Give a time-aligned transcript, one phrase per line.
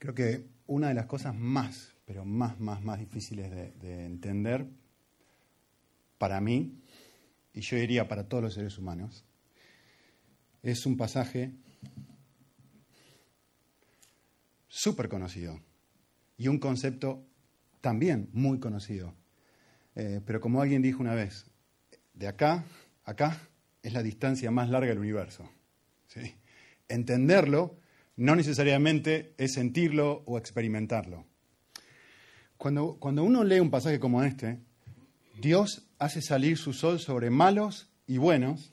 [0.00, 4.66] Creo que una de las cosas más, pero más, más, más difíciles de, de entender
[6.18, 6.82] para mí,
[7.52, 9.24] y yo diría para todos los seres humanos,
[10.62, 11.52] es un pasaje
[14.68, 15.60] súper conocido
[16.38, 17.26] y un concepto
[17.82, 19.14] también muy conocido.
[19.96, 21.50] Eh, pero como alguien dijo una vez,
[22.14, 22.64] de acá,
[23.04, 23.38] acá
[23.82, 25.46] es la distancia más larga del universo.
[26.06, 26.36] ¿sí?
[26.88, 27.76] Entenderlo
[28.20, 31.24] no necesariamente es sentirlo o experimentarlo.
[32.58, 34.60] Cuando, cuando uno lee un pasaje como este,
[35.40, 38.72] Dios hace salir su sol sobre malos y buenos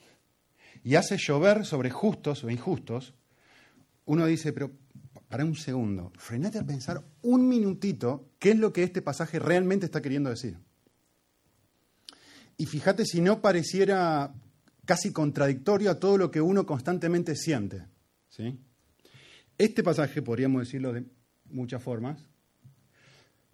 [0.83, 3.13] y hace llover sobre justos o injustos,
[4.03, 4.69] uno dice, pero
[5.29, 9.85] para un segundo, frenate a pensar un minutito qué es lo que este pasaje realmente
[9.85, 10.57] está queriendo decir.
[12.57, 14.33] Y fíjate si no pareciera
[14.83, 17.85] casi contradictorio a todo lo que uno constantemente siente.
[18.27, 18.59] ¿sí?
[19.57, 21.05] Este pasaje podríamos decirlo de
[21.49, 22.27] muchas formas,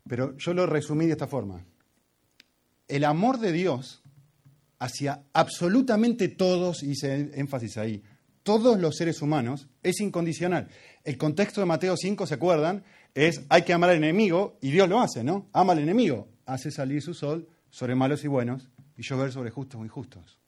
[0.08, 1.64] pero yo lo resumí de esta forma.
[2.88, 4.04] El amor de Dios
[4.80, 8.04] hacia absolutamente todos, hice énfasis ahí,
[8.44, 10.68] todos los seres humanos, es incondicional.
[11.06, 12.84] El contexto de Mateo 5, ¿se acuerdan?
[13.14, 15.48] Es hay que amar al enemigo y Dios lo hace, ¿no?
[15.54, 19.80] Ama al enemigo, hace salir su sol sobre malos y buenos y llover sobre justos
[19.80, 20.40] o injustos.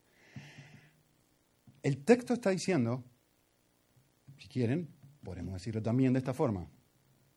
[1.81, 3.03] El texto está diciendo,
[4.37, 4.89] si quieren,
[5.25, 6.69] podemos decirlo también de esta forma,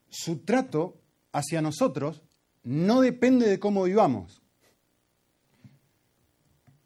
[0.07, 1.01] su trato
[1.33, 2.23] hacia nosotros
[2.63, 4.41] no depende de cómo vivamos.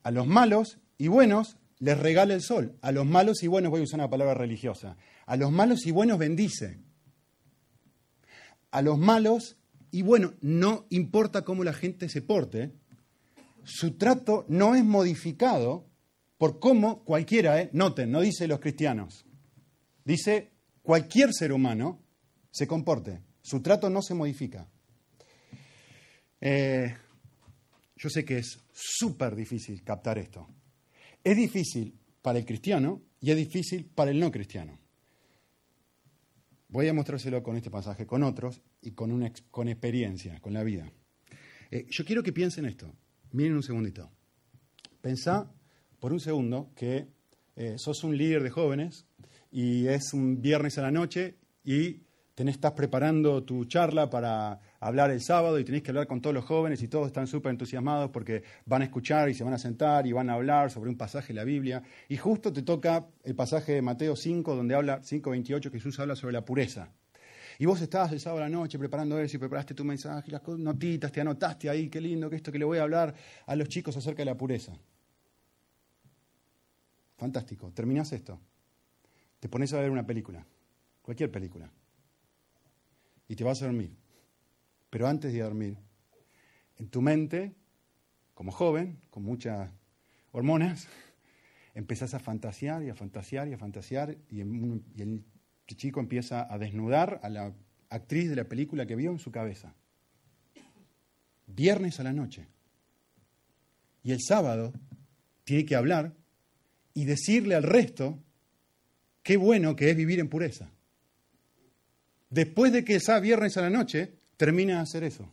[0.01, 2.77] A los malos y buenos les regala el sol.
[2.81, 5.91] A los malos y buenos, voy a usar una palabra religiosa, a los malos y
[5.91, 6.79] buenos bendice.
[8.71, 9.57] A los malos
[9.91, 12.73] y buenos, no importa cómo la gente se porte,
[13.63, 15.85] su trato no es modificado
[16.37, 17.69] por cómo cualquiera, ¿eh?
[17.73, 19.25] noten, no dice los cristianos,
[20.03, 20.52] dice
[20.83, 21.99] cualquier ser humano
[22.51, 23.21] se comporte.
[23.41, 24.69] Su trato no se modifica.
[26.39, 26.95] Eh,
[27.95, 30.47] yo sé que es súper difícil captar esto.
[31.23, 34.77] Es difícil para el cristiano y es difícil para el no cristiano.
[36.67, 40.91] Voy a mostrárselo con este pasaje, con otros y con, con experiencia, con la vida.
[41.71, 42.93] Eh, yo quiero que piensen esto.
[43.31, 44.11] Miren un segundito.
[45.01, 45.51] Pensá
[45.99, 47.07] por un segundo que
[47.55, 49.05] eh, sos un líder de jóvenes
[49.53, 52.01] y es un viernes a la noche y
[52.33, 56.33] tenés, estás preparando tu charla para hablar el sábado y tenés que hablar con todos
[56.33, 59.59] los jóvenes y todos están súper entusiasmados porque van a escuchar y se van a
[59.59, 61.83] sentar y van a hablar sobre un pasaje de la Biblia.
[62.09, 66.33] Y justo te toca el pasaje de Mateo 5, donde habla, 5.28, Jesús habla sobre
[66.33, 66.91] la pureza.
[67.59, 70.41] Y vos estabas el sábado a la noche preparando eso y preparaste tu mensaje, las
[70.47, 73.13] notitas, te anotaste ahí, qué lindo que esto que le voy a hablar
[73.45, 74.73] a los chicos acerca de la pureza.
[77.17, 78.39] Fantástico, terminás esto.
[79.43, 80.45] Te pones a ver una película,
[81.01, 81.69] cualquier película,
[83.27, 83.93] y te vas a dormir.
[84.89, 85.77] Pero antes de dormir,
[86.77, 87.53] en tu mente,
[88.35, 89.69] como joven, con muchas
[90.31, 90.87] hormonas,
[91.73, 95.25] empezás a fantasear y a fantasear y a fantasear y, el
[95.75, 97.53] chico empieza a desnudar a la
[97.89, 99.75] actriz de la película que vio en su cabeza.
[101.47, 102.47] Viernes a la noche.
[104.03, 104.71] Y el sábado
[105.43, 106.13] tiene que hablar
[106.93, 108.23] y decirle al resto
[109.23, 110.69] qué bueno que es vivir en pureza.
[112.29, 115.31] Después de que sea viernes a la noche, termina de hacer eso.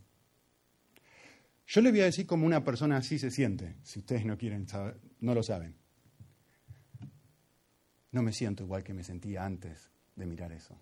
[1.67, 4.67] Yo le voy a decir cómo una persona así se siente, si ustedes no quieren
[4.69, 5.77] saber, no lo saben.
[8.13, 10.77] No me siento igual que me sentía antes de mirar eso.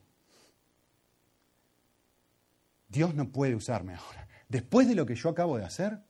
[2.89, 4.27] Dios no puede usarme ahora.
[4.49, 6.01] Después de lo que yo acabo de hacer,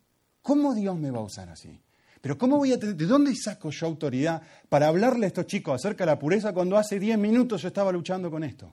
[0.42, 1.82] ¿cómo Dios me va a usar así?
[2.28, 6.04] Pero ¿cómo voy a ¿de dónde saco yo autoridad para hablarle a estos chicos acerca
[6.04, 8.70] de la pureza cuando hace 10 minutos yo estaba luchando con esto?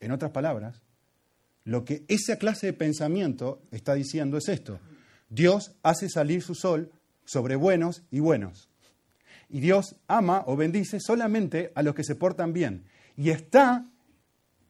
[0.00, 0.82] En otras palabras,
[1.62, 4.80] lo que esa clase de pensamiento está diciendo es esto.
[5.28, 6.90] Dios hace salir su sol
[7.24, 8.68] sobre buenos y buenos.
[9.48, 12.82] Y Dios ama o bendice solamente a los que se portan bien.
[13.16, 13.86] Y está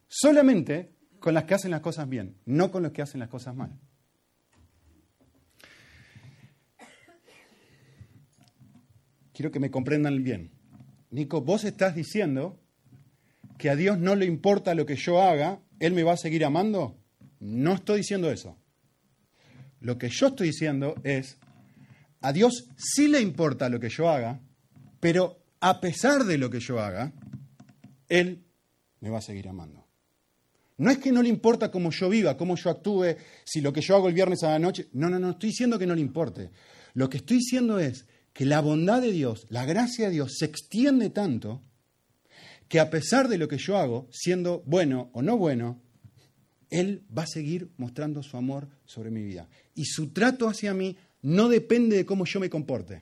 [0.07, 3.57] solamente con las que hacen las cosas bien, no con los que hacen las cosas
[3.57, 3.73] mal.
[9.37, 10.51] Quiero que me comprendan bien.
[11.11, 12.59] Nico, vos estás diciendo
[13.59, 16.45] que a Dios no le importa lo que yo haga ¿Él me va a seguir
[16.45, 16.97] amando?
[17.41, 18.57] No estoy diciendo eso.
[19.81, 21.37] Lo que yo estoy diciendo es,
[22.21, 24.41] a Dios sí le importa lo que yo haga,
[25.01, 27.13] pero a pesar de lo que yo haga,
[28.09, 28.43] Él
[29.01, 29.85] me va a seguir amando.
[30.79, 33.81] No es que no le importa cómo yo viva, cómo yo actúe, si lo que
[33.81, 34.89] yo hago el viernes a la noche.
[34.93, 36.51] No, no, no, estoy diciendo que no le importe.
[36.95, 38.07] Lo que estoy diciendo es
[38.37, 41.63] que la bondad de Dios, la gracia de Dios se extiende tanto
[42.69, 45.81] que a pesar de lo que yo hago, siendo bueno o no bueno,
[46.69, 49.49] Él va a seguir mostrando su amor sobre mi vida.
[49.75, 53.01] Y su trato hacia mí no depende de cómo yo me comporte.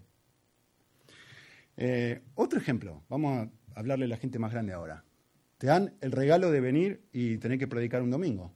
[1.79, 5.03] Eh, otro ejemplo, vamos a hablarle a la gente más grande ahora.
[5.59, 8.55] Te dan el regalo de venir y tener que predicar un domingo.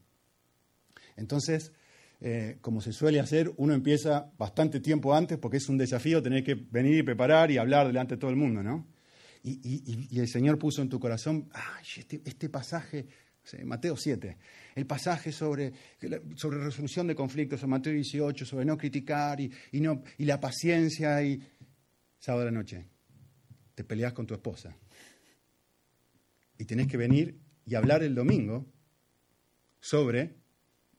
[1.17, 1.73] Entonces,
[2.21, 6.43] eh, como se suele hacer, uno empieza bastante tiempo antes porque es un desafío tener
[6.43, 8.87] que venir y preparar y hablar delante de todo el mundo, ¿no?
[9.45, 13.07] Y, el Señor puso en tu corazón, ay, este, este pasaje,
[13.65, 14.37] Mateo 7,
[14.75, 15.73] el pasaje sobre,
[16.35, 19.51] sobre resolución de conflictos, en Mateo 18, sobre no criticar y,
[19.81, 21.41] no, y la paciencia y
[22.19, 22.85] sábado de la noche,
[23.75, 24.77] te peleas con tu esposa
[26.59, 28.67] y tenés que venir y hablar el domingo
[29.81, 30.35] sobre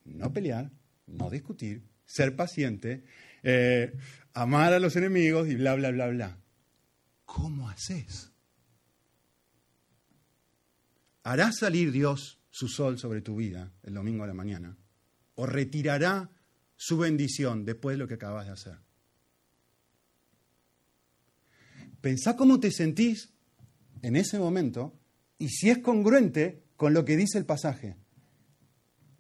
[0.06, 0.72] no pelear,
[1.12, 3.04] no discutir, ser paciente,
[3.44, 3.94] eh,
[4.34, 6.38] amar a los enemigos y bla, bla, bla, bla.
[7.26, 8.32] ¿Cómo haces?
[11.24, 14.78] ¿Hará salir Dios su sol sobre tu vida el domingo a la mañana?
[15.36, 16.30] ¿O retirará
[16.76, 18.78] su bendición después de lo que acabas de hacer?
[22.02, 23.34] Pensá cómo te sentís
[24.02, 24.98] en ese momento
[25.38, 27.98] y si es congruente con lo que dice el pasaje.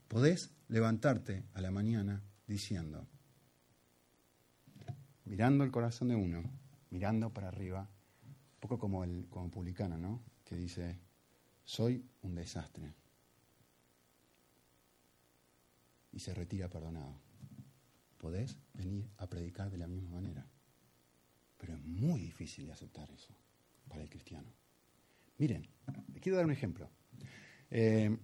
[0.07, 3.07] Podés levantarte a la mañana diciendo,
[5.25, 6.43] mirando el corazón de uno,
[6.91, 7.89] mirando para arriba,
[8.23, 10.23] un poco como el como publicano, ¿no?
[10.43, 10.97] Que dice,
[11.63, 12.93] soy un desastre.
[16.11, 17.19] Y se retira perdonado.
[18.17, 20.45] Podés venir a predicar de la misma manera.
[21.57, 23.33] Pero es muy difícil de aceptar eso
[23.87, 24.51] para el cristiano.
[25.37, 25.67] Miren,
[26.11, 26.89] les quiero dar un ejemplo.
[27.69, 28.17] Eh,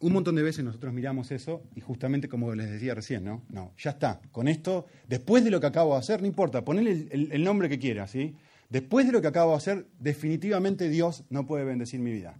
[0.00, 3.72] un montón de veces nosotros miramos eso y justamente como les decía recién, ¿no?
[3.78, 4.20] Ya está.
[4.32, 7.78] Con esto, después de lo que acabo de hacer, no importa, ponle el, nombre que
[7.78, 8.34] quieras, ¿sí?
[8.68, 12.38] Después de lo que acabo de hacer, definitivamente Dios no puede bendecir mi vida.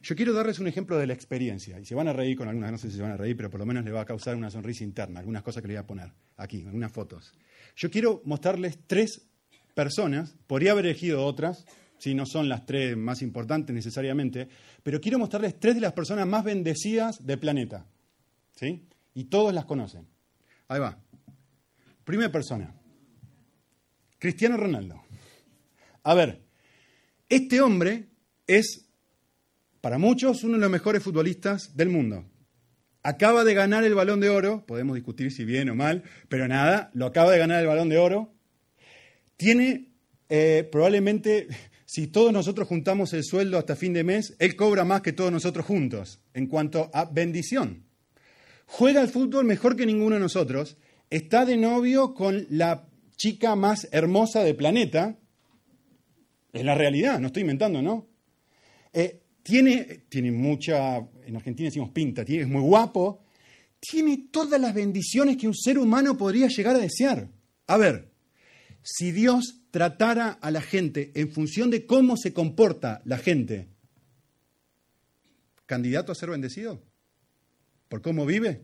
[0.00, 2.70] Yo quiero darles un ejemplo de la experiencia, y se van a reír con algunas,
[2.70, 4.36] no sé si se van a reír, pero por lo menos les va a causar
[4.36, 7.34] una sonrisa interna, algunas cosas que les voy a poner aquí, algunas fotos.
[7.74, 9.28] Yo quiero mostrarles tres
[9.74, 11.66] personas, podría haber elegido otras,
[11.98, 14.48] si no son las tres más importantes necesariamente,
[14.82, 17.86] pero quiero mostrarles tres de las personas más bendecidas del planeta.
[18.54, 18.84] ¿Sí?
[19.14, 20.06] Y todos las conocen.
[20.68, 20.98] Ahí va.
[22.04, 22.74] Primera persona.
[24.18, 25.02] Cristiano Ronaldo.
[26.02, 26.40] A ver,
[27.28, 28.06] este hombre
[28.46, 28.88] es,
[29.80, 32.24] para muchos, uno de los mejores futbolistas del mundo.
[33.02, 36.90] Acaba de ganar el balón de oro, podemos discutir si bien o mal, pero nada,
[36.94, 38.32] lo acaba de ganar el balón de oro.
[39.36, 39.88] Tiene
[40.28, 41.48] eh, probablemente
[41.90, 45.32] si todos nosotros juntamos el sueldo hasta fin de mes, él cobra más que todos
[45.32, 47.86] nosotros juntos en cuanto a bendición.
[48.66, 50.76] Juega al fútbol mejor que ninguno de nosotros,
[51.08, 52.86] está de novio con la
[53.16, 55.18] chica más hermosa del planeta.
[56.52, 58.06] Es la realidad, no estoy inventando, ¿no?
[58.92, 63.24] Eh, tiene, tiene mucha, en Argentina decimos pinta, es muy guapo,
[63.80, 67.30] tiene todas las bendiciones que un ser humano podría llegar a desear.
[67.66, 68.10] A ver,
[68.90, 73.68] si Dios tratara a la gente en función de cómo se comporta la gente,
[75.66, 76.82] ¿candidato a ser bendecido?
[77.90, 78.62] ¿Por cómo vive?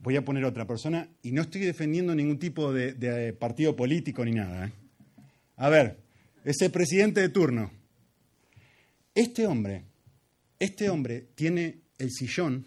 [0.00, 4.32] Voy a poner otra persona y no estoy defendiendo ningún tipo de, partido político ni
[4.32, 4.66] nada.
[4.66, 4.72] ¿eh?
[5.56, 5.98] A ver,
[6.44, 7.70] ese presidente de turno.
[9.14, 9.86] Este hombre,
[10.58, 12.66] este hombre tiene el sillón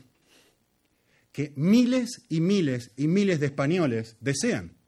[1.32, 4.81] que miles y miles y miles de españoles desean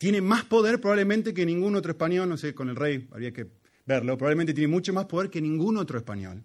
[0.00, 3.50] tiene más poder probablemente que ningún otro español, no sé, con el rey habría que
[3.84, 6.42] verlo, probablemente tiene mucho más poder que ningún otro español.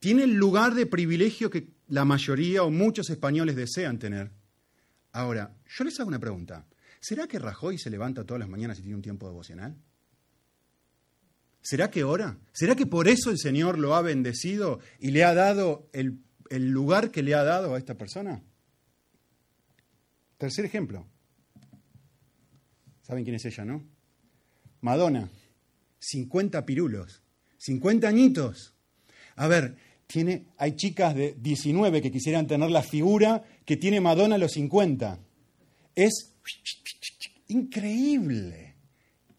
[0.00, 4.32] Tiene el lugar de privilegio que la mayoría o muchos españoles desean tener.
[5.12, 6.66] Ahora, yo les hago una pregunta.
[6.98, 9.76] ¿Será que Rajoy se levanta todas las mañanas y tiene un tiempo devocional?
[11.62, 12.36] ¿Será que ora?
[12.52, 16.70] ¿Será que por eso el Señor lo ha bendecido y le ha dado el, el
[16.70, 18.42] lugar que le ha dado a esta persona?
[20.36, 21.06] Tercer ejemplo.
[23.10, 23.82] ¿Saben quién es ella, no?
[24.82, 25.28] Madonna,
[25.98, 27.24] 50 pirulos,
[27.58, 28.72] 50 añitos.
[29.34, 29.74] A ver,
[30.06, 34.52] tiene, hay chicas de 19 que quisieran tener la figura que tiene Madonna a los
[34.52, 35.18] 50.
[35.96, 36.36] Es
[37.48, 38.76] increíble,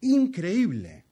[0.02, 1.04] increíble.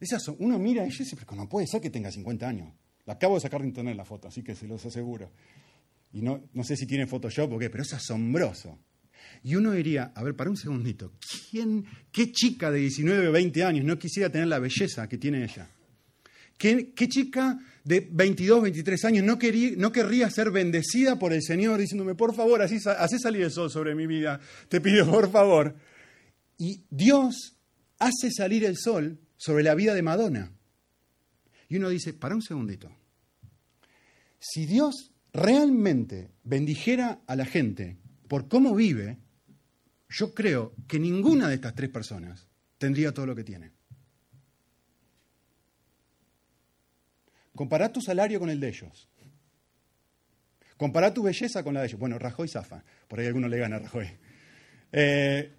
[0.00, 2.72] Esas uno mira y dice, pero no puede ser que tenga 50 años.
[3.04, 5.30] La acabo de sacar de internet la foto, así que se los aseguro.
[6.14, 8.78] Y no, no sé si tiene Photoshop o qué, pero es asombroso.
[9.44, 11.12] Y uno diría, a ver, para un segundito,
[11.50, 15.42] ¿quién, qué chica de 19 o 20 años no quisiera tener la belleza que tiene
[15.44, 15.68] ella?
[16.56, 21.80] ¿Qué, chica de 22, 23 años no, quería, no querría ser bendecida por el Señor
[21.80, 25.74] diciéndome, por favor, así, así salir el sol sobre mi vida, te pido por favor?
[26.58, 27.56] Y Dios
[27.98, 30.52] hace salir el sol sobre la vida de Madonna.
[31.68, 32.92] Y uno dice, para un segundito,
[34.38, 37.96] si Dios realmente bendijera a la gente
[38.28, 39.18] por cómo vive,
[40.12, 42.46] yo creo que ninguna de estas tres personas
[42.78, 43.72] tendría todo lo que tiene.
[47.54, 49.08] Compará tu salario con el de ellos.
[50.76, 52.00] Compará tu belleza con la de ellos.
[52.00, 52.84] Bueno, Rajoy zafa.
[53.08, 54.08] Por ahí alguno le gana a Rajoy.
[54.92, 55.52] Eh,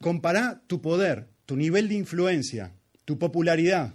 [0.00, 2.72] compará tu poder, tu nivel de influencia,
[3.04, 3.92] tu popularidad.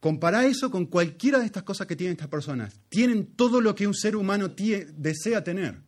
[0.00, 2.78] Compará eso con cualquiera de estas cosas que tienen estas personas.
[2.90, 5.80] Tienen todo lo que un ser humano desea tener.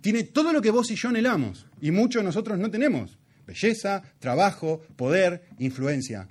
[0.00, 1.66] Tiene todo lo que vos y yo anhelamos.
[1.80, 3.18] Y muchos nosotros no tenemos.
[3.46, 6.28] Belleza, trabajo, poder, influencia.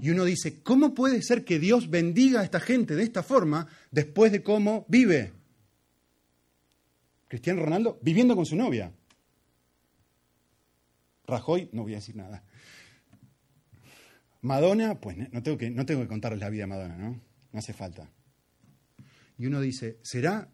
[0.00, 3.66] Y uno dice, ¿cómo puede ser que Dios bendiga a esta gente de esta forma
[3.90, 5.32] después de cómo vive?
[7.28, 8.92] Cristiano Ronaldo viviendo con su novia.
[11.26, 12.44] Rajoy, no voy a decir nada.
[14.42, 17.20] Madonna, pues no tengo que, no tengo que contarles la vida de Madonna, ¿no?
[17.50, 18.10] No hace falta.
[19.38, 20.50] Y uno dice, ¿será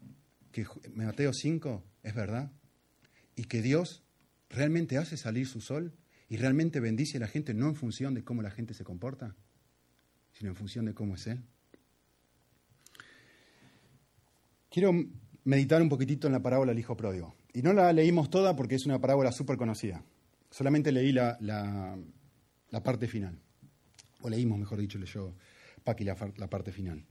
[0.51, 2.51] que Mateo 5 es verdad?
[3.35, 4.03] ¿Y que Dios
[4.49, 5.93] realmente hace salir su sol?
[6.31, 9.35] y realmente bendice a la gente no en función de cómo la gente se comporta,
[10.31, 11.43] sino en función de cómo es Él.
[14.69, 14.93] Quiero
[15.43, 17.35] meditar un poquitito en la parábola del Hijo Pródigo.
[17.51, 20.05] Y no la leímos toda porque es una parábola súper conocida.
[20.49, 23.37] Solamente leí la, la, parte final.
[24.21, 25.35] O leímos, mejor dicho, leyó
[25.83, 27.05] Paqui la, la parte final.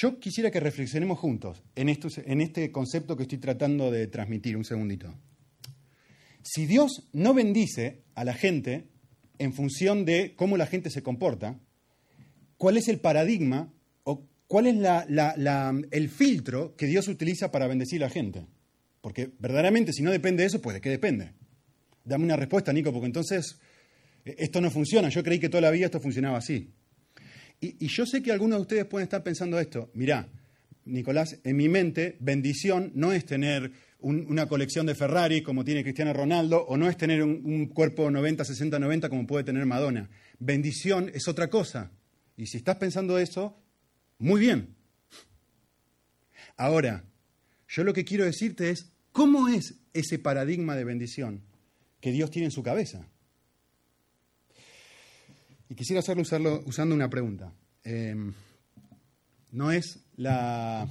[0.00, 4.56] Yo quisiera que reflexionemos juntos en, en este concepto que estoy tratando de transmitir.
[4.56, 5.12] Un segundito.
[6.44, 8.86] Si Dios no bendice a la gente
[9.38, 11.58] en función de cómo la gente se comporta,
[12.58, 13.72] ¿cuál es el paradigma
[14.04, 14.76] o cuál es
[15.90, 18.46] el filtro que Dios utiliza para bendecir a la gente?
[19.00, 21.32] Porque verdaderamente si no depende de eso, pues de qué depende.
[22.04, 23.58] Dame una respuesta, Nico, porque entonces
[24.24, 25.08] eh, esto no funciona.
[25.08, 26.72] Yo creí que toda la vida esto funcionaba así.
[27.60, 29.90] Y, yo sé que algunos de ustedes pueden estar pensando esto.
[29.94, 30.28] Mirá,
[30.84, 36.12] Nicolás, en mi mente, bendición no es tener una colección de Ferrari como tiene Cristiano
[36.12, 40.08] Ronaldo, o no es tener un, cuerpo 90, 60, 90 como puede tener Madonna.
[40.38, 41.90] Bendición es otra cosa.
[42.36, 43.60] Y si estás pensando eso,
[44.18, 44.76] muy bien.
[46.56, 47.04] Ahora,
[47.68, 51.42] yo lo que quiero decirte es, ¿cómo es ese paradigma de bendición
[52.00, 53.08] que Dios tiene en su cabeza?
[55.68, 56.22] Y quisiera hacerlo
[56.66, 57.52] usando una pregunta.
[57.84, 58.32] Em,
[59.52, 60.88] no es la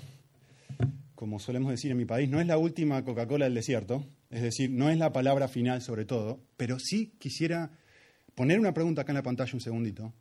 [1.18, 4.70] como solemos decir en mi país, no es la última Coca-Cola del desierto, es decir,
[4.70, 7.72] no es la palabra final sobre todo, pero sí quisiera
[8.36, 10.14] poner una pregunta acá en la pantalla un segundito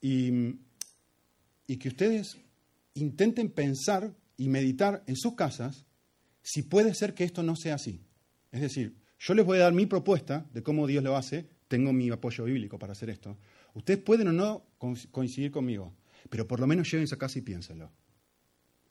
[0.00, 0.54] y,
[1.66, 2.38] y que ustedes
[2.94, 5.84] intenten pensar y meditar en sus casas
[6.42, 8.00] si puede ser que esto no sea así.
[8.50, 11.92] Es decir, yo les voy a dar mi propuesta de cómo Dios lo hace, tengo
[11.92, 13.38] mi apoyo bíblico para hacer esto.
[13.74, 14.66] Ustedes pueden o no
[15.12, 15.94] coincidir conmigo,
[16.28, 17.92] pero por lo menos llévense a casa y piénsenlo.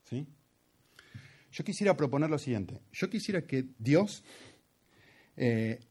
[0.05, 0.25] ¿Sí?
[1.51, 2.79] Yo quisiera proponer lo siguiente.
[2.93, 4.24] Yo quisiera que Dios
[5.36, 5.81] eh,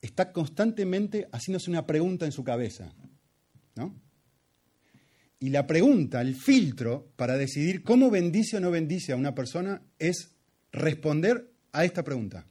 [0.00, 2.92] está constantemente haciéndose una pregunta en su cabeza.
[3.76, 3.94] ¿no?
[5.38, 9.80] Y la pregunta, el filtro para decidir cómo bendice o no bendice a una persona
[9.96, 10.34] es
[10.72, 12.48] responder a esta pregunta.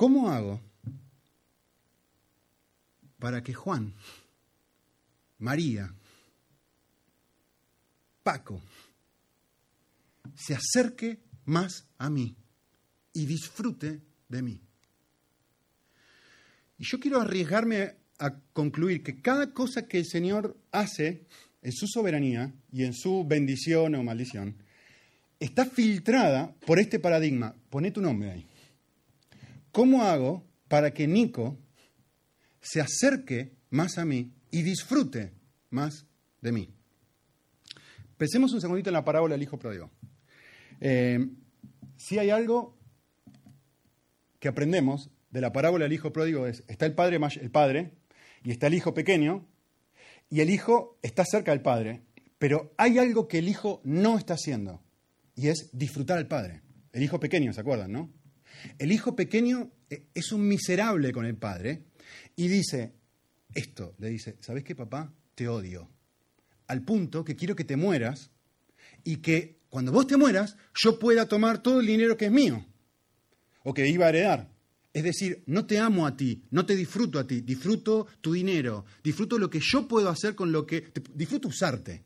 [0.00, 0.58] ¿Cómo hago
[3.18, 3.92] para que Juan,
[5.40, 5.94] María,
[8.22, 8.62] Paco,
[10.34, 12.34] se acerque más a mí
[13.12, 14.58] y disfrute de mí.
[16.78, 21.26] Y yo quiero arriesgarme a concluir que cada cosa que el Señor hace
[21.60, 24.56] en su soberanía y en su bendición o maldición,
[25.38, 27.54] está filtrada por este paradigma.
[27.68, 28.49] Poné tu nombre ahí.
[29.72, 31.58] ¿Cómo hago para que Nico
[32.60, 35.32] se acerque más a mí y disfrute
[35.70, 36.06] más
[36.40, 36.74] de mí?
[38.16, 39.90] Pensemos un segundito en la parábola del hijo pródigo.
[40.80, 41.26] Eh,
[41.96, 42.76] si hay algo
[44.38, 47.92] que aprendemos de la parábola del hijo pródigo es, está el padre, el padre
[48.42, 49.46] y está el hijo pequeño,
[50.28, 52.02] y el hijo está cerca del padre,
[52.38, 54.80] pero hay algo que el hijo no está haciendo,
[55.34, 56.62] y es disfrutar al padre.
[56.92, 58.10] El hijo pequeño, ¿se acuerdan, no?
[58.78, 61.84] El hijo pequeño eh, es un miserable con el padre
[62.36, 62.94] y dice
[63.54, 65.12] esto, le dice, ¿sabes qué, papá?
[65.34, 65.90] Te odio.
[66.66, 68.30] Al punto que quiero que te mueras
[69.04, 72.64] y que cuando vos te mueras, yo pueda tomar todo el dinero que es mío
[73.62, 74.50] o que iba a heredar.
[74.92, 78.84] Es decir, no te amo a ti, no te disfruto a ti, disfruto tu dinero,
[79.04, 80.92] disfruto lo que yo puedo hacer con lo que...
[81.14, 82.04] disfruto usarte.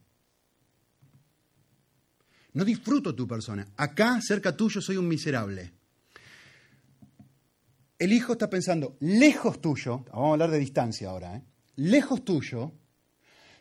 [2.52, 3.66] No disfruto tu persona.
[3.76, 5.72] Acá, cerca tuyo, soy un miserable.
[7.98, 11.42] El hijo está pensando, lejos tuyo, vamos a hablar de distancia ahora, ¿eh?
[11.76, 12.72] lejos tuyo,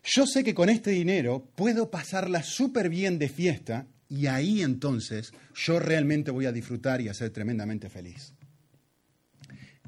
[0.03, 5.31] yo sé que con este dinero puedo pasarla súper bien de fiesta y ahí entonces
[5.55, 8.33] yo realmente voy a disfrutar y a ser tremendamente feliz.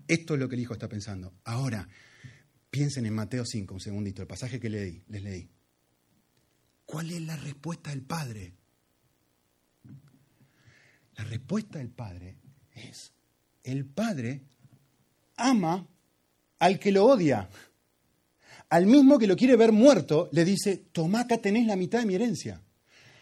[0.07, 1.33] Esto es lo que el hijo está pensando.
[1.43, 1.87] Ahora,
[2.69, 5.49] piensen en Mateo 5, un segundito, el pasaje que leí, les leí.
[6.85, 8.53] ¿Cuál es la respuesta del Padre?
[11.15, 12.37] La respuesta del Padre
[12.73, 13.14] es,
[13.65, 14.41] el Padre
[15.35, 15.87] ama
[16.59, 17.49] al que lo odia.
[18.69, 22.05] Al mismo que lo quiere ver muerto, le dice, tomá acá tenés la mitad de
[22.05, 22.61] mi herencia.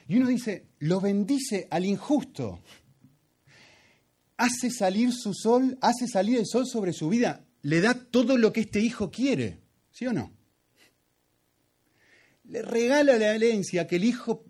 [0.08, 2.62] Y uno dice, lo bendice al injusto.
[4.38, 7.46] Hace salir su sol, hace salir el sol sobre su vida.
[7.62, 9.60] Le da todo lo que este hijo quiere.
[9.92, 10.32] ¿Sí o no?
[12.46, 14.44] Le regala la herencia que el hijo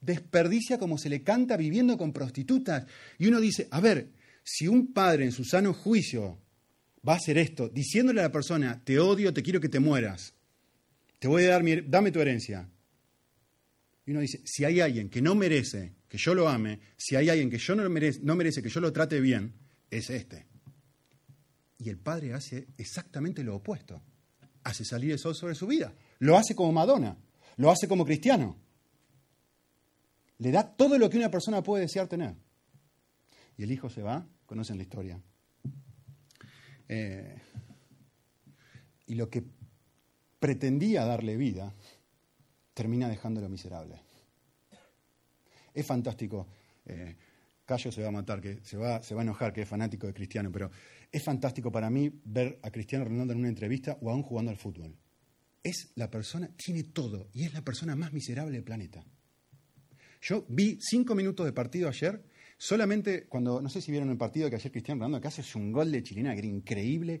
[0.00, 2.86] desperdicia como se le canta viviendo con prostitutas.
[3.18, 4.08] Y uno dice, a ver,
[4.44, 6.38] si un padre en su sano juicio
[7.06, 10.34] va a hacer esto, diciéndole a la persona, te odio, te quiero que te mueras,
[11.18, 12.68] te voy a dar mi, dame tu herencia.
[14.06, 17.30] Y uno dice, si hay alguien que no merece que yo lo ame, si hay
[17.30, 19.54] alguien que yo no merece, no merece que yo lo trate bien,
[19.90, 20.46] es este.
[21.78, 24.02] Y el padre hace exactamente lo opuesto.
[24.62, 25.94] Hace salir el sol sobre su vida.
[26.18, 27.16] Lo hace como Madonna.
[27.56, 28.58] Lo hace como cristiano.
[30.38, 32.34] Le da todo lo que una persona puede desear tener.
[33.56, 35.20] Y el hijo se va, conocen la historia.
[36.88, 37.36] Eh,
[39.06, 39.44] y lo que
[40.38, 41.74] pretendía darle vida,
[42.74, 44.00] termina dejándolo miserable.
[45.72, 46.46] Es fantástico.
[46.84, 47.16] Eh,
[47.64, 50.06] Cayo se va a matar, que se va, se va a enojar, que es fanático
[50.06, 50.70] de Cristiano, pero
[51.10, 54.58] es fantástico para mí ver a Cristiano Ronaldo en una entrevista o aún jugando al
[54.58, 54.94] fútbol.
[55.62, 59.02] Es la persona, tiene todo y es la persona más miserable del planeta.
[60.20, 62.22] Yo vi cinco minutos de partido ayer,
[62.56, 65.72] solamente cuando, no sé si vieron el partido que ayer Cristiano Ronaldo que hace un
[65.72, 67.20] gol de chilena increíble.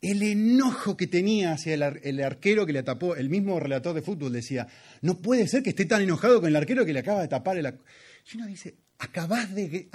[0.00, 4.32] El enojo que tenía hacia el, arquero que le tapó, el mismo relator de fútbol
[4.32, 4.66] decía,
[5.02, 7.58] no puede ser que esté tan enojado con el arquero que le acaba de tapar
[7.58, 7.66] el...
[7.66, 9.90] Y uno dice, acabás de,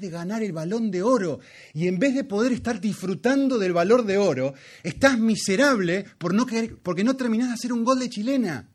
[0.00, 1.40] de ganar el balón de oro
[1.74, 6.46] y en vez de poder estar disfrutando del valor de oro, estás miserable por no
[6.82, 8.70] porque no terminás de hacer un gol de chilena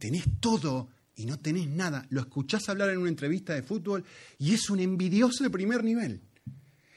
[0.00, 2.06] tenés todo y no tenés nada.
[2.10, 4.04] Lo escuchás hablar en una entrevista de fútbol
[4.38, 6.22] y es un envidioso de primer nivel.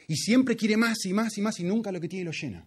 [0.08, 2.66] Y siempre quiere más y más y más y nunca lo que tiene lo llena.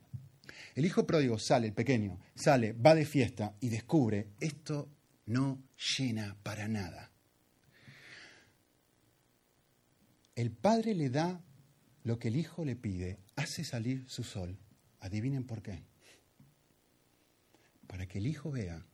[0.75, 4.91] El hijo pródigo sale, el pequeño, sale, va de fiesta y descubre, esto
[5.27, 5.63] no
[5.99, 7.11] llena para nada.
[10.35, 11.43] El padre le da
[12.05, 14.59] lo que el hijo le pide, hace salir su sol.
[15.01, 15.83] Adivinen por qué.
[17.87, 18.85] Para que el hijo vea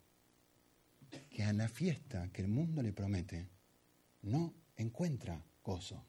[1.33, 3.49] que a la fiesta que el mundo le promete
[4.23, 6.05] no encuentra gozo.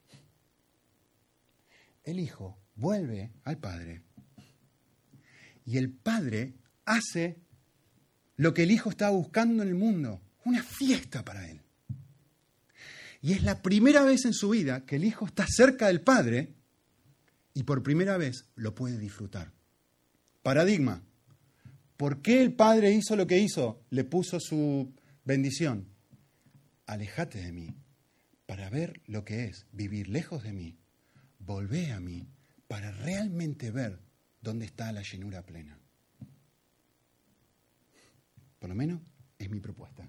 [2.03, 4.03] El hijo vuelve al padre
[5.65, 6.53] y el padre
[6.85, 7.37] hace
[8.35, 11.61] lo que el hijo estaba buscando en el mundo, una fiesta para él.
[13.21, 16.53] Y es la primera vez en su vida que el hijo está cerca del padre
[17.53, 19.53] y por primera vez lo puede disfrutar.
[20.41, 21.01] Paradigma.
[21.95, 23.81] ¿Por qué el padre hizo lo que hizo?
[23.91, 24.91] Le puso su
[25.23, 25.87] bendición,
[26.85, 27.75] alejate de mí
[28.45, 30.77] para ver lo que es vivir lejos de mí.
[31.39, 32.27] Volvé a mí
[32.67, 33.99] para realmente ver
[34.41, 35.79] dónde está la llenura plena.
[38.59, 39.01] Por lo menos
[39.37, 40.07] es mi propuesta.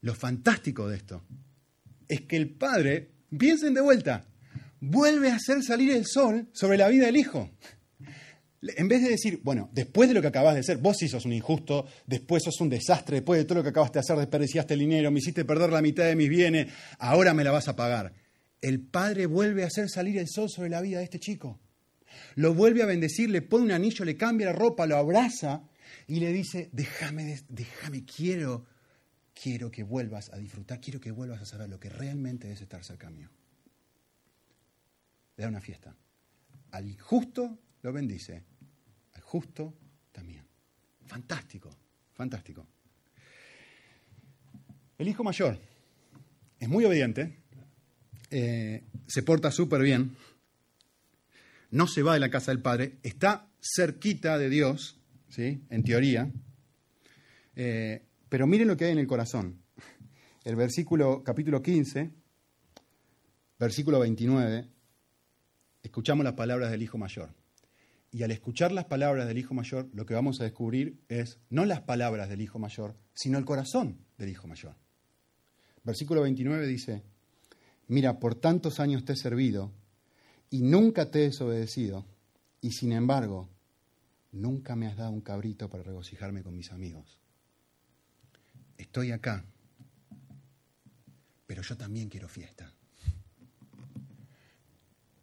[0.00, 1.24] Lo fantástico de esto
[2.06, 4.24] es que el Padre, piensen de vuelta,
[4.80, 7.50] vuelve a hacer salir el sol sobre la vida del Hijo.
[8.60, 11.24] En vez de decir, bueno, después de lo que acabas de hacer, vos sí sos
[11.24, 14.74] un injusto, después sos un desastre, después de todo lo que acabaste de hacer, desperdiciaste
[14.74, 17.76] el dinero, me hiciste perder la mitad de mis bienes, ahora me la vas a
[17.76, 18.12] pagar.
[18.60, 21.60] El padre vuelve a hacer salir el sol sobre la vida de este chico.
[22.34, 25.62] Lo vuelve a bendecir, le pone un anillo, le cambia la ropa, lo abraza
[26.08, 28.66] y le dice, déjame, déjame, quiero,
[29.40, 32.82] quiero que vuelvas a disfrutar, quiero que vuelvas a saber lo que realmente es estar
[32.82, 33.30] cerca mío.
[35.36, 35.94] Le da una fiesta.
[36.72, 38.42] Al injusto lo bendice,
[39.14, 39.74] al justo
[40.12, 40.44] también.
[41.06, 41.70] Fantástico,
[42.12, 42.66] fantástico.
[44.98, 45.58] El hijo mayor
[46.58, 47.36] es muy obediente,
[48.30, 50.16] eh, se porta súper bien,
[51.70, 55.62] no se va de la casa del padre, está cerquita de Dios, ¿sí?
[55.70, 56.30] en teoría,
[57.54, 59.62] eh, pero miren lo que hay en el corazón.
[60.44, 62.10] El versículo, capítulo 15,
[63.58, 64.66] versículo 29,
[65.82, 67.37] escuchamos las palabras del hijo mayor.
[68.10, 71.64] Y al escuchar las palabras del Hijo Mayor, lo que vamos a descubrir es no
[71.64, 74.76] las palabras del Hijo Mayor, sino el corazón del Hijo Mayor.
[75.84, 77.02] Versículo 29 dice,
[77.86, 79.72] mira, por tantos años te he servido
[80.50, 82.06] y nunca te he desobedecido,
[82.60, 83.48] y sin embargo,
[84.32, 87.18] nunca me has dado un cabrito para regocijarme con mis amigos.
[88.76, 89.44] Estoy acá,
[91.46, 92.72] pero yo también quiero fiesta.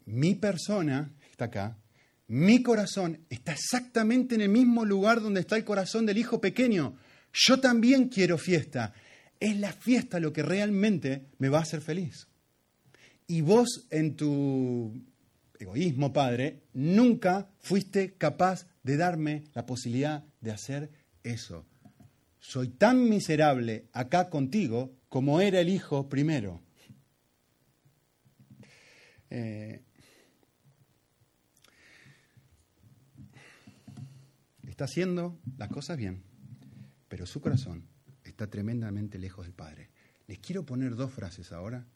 [0.06, 1.78] Mi persona está acá,
[2.28, 6.96] mi corazón está exactamente en el mismo lugar donde está el corazón del hijo pequeño.
[7.32, 8.94] Yo también quiero fiesta.
[9.38, 12.26] Es la fiesta lo que realmente me va a hacer feliz.
[13.28, 14.92] Y vos en tu
[15.58, 20.90] egoísmo, Padre, nunca fuiste capaz de darme la posibilidad de hacer
[21.22, 21.64] eso.
[22.40, 26.62] Soy tan miserable acá contigo como era el Hijo primero.
[29.30, 29.82] Eh,
[34.76, 36.22] está haciendo las cosas bien,
[37.08, 37.88] pero su corazón
[38.24, 39.88] está tremendamente lejos del Padre.
[40.26, 41.86] Les quiero poner dos frases ahora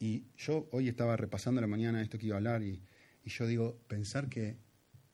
[0.00, 2.82] y yo hoy estaba repasando la mañana esto que iba a hablar y,
[3.26, 4.58] yo digo, pensar que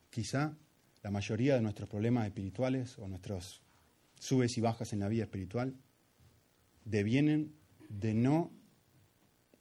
[0.08, 0.56] quizá
[1.02, 3.62] la mayoría de nuestros problemas espirituales o nuestros
[4.18, 5.76] subes y bajas en la vida espiritual
[6.86, 7.52] devienen
[7.90, 8.54] de no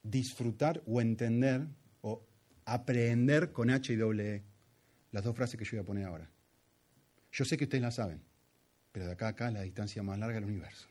[0.04, 1.68] disfrutar o entender
[2.00, 2.26] o
[2.64, 4.44] aprender con H y doble E
[5.12, 6.35] las dos frases que yo voy a poner ahora.
[7.36, 8.22] Yo sé que ustedes las saben,
[8.94, 10.88] pero de acá a acá es la distancia más larga del universo.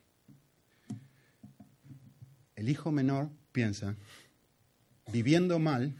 [2.54, 3.96] El hijo menor piensa
[5.10, 5.96] viviendo mal,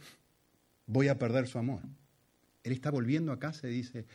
[0.85, 1.81] voy a perder su amor.
[2.63, 4.05] Él está volviendo a casa y dice,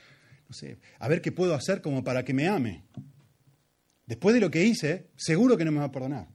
[0.48, 2.84] no sé, a ver qué puedo hacer como para que me ame.
[4.06, 6.28] Después de lo que hice, seguro que no me va a perdonar.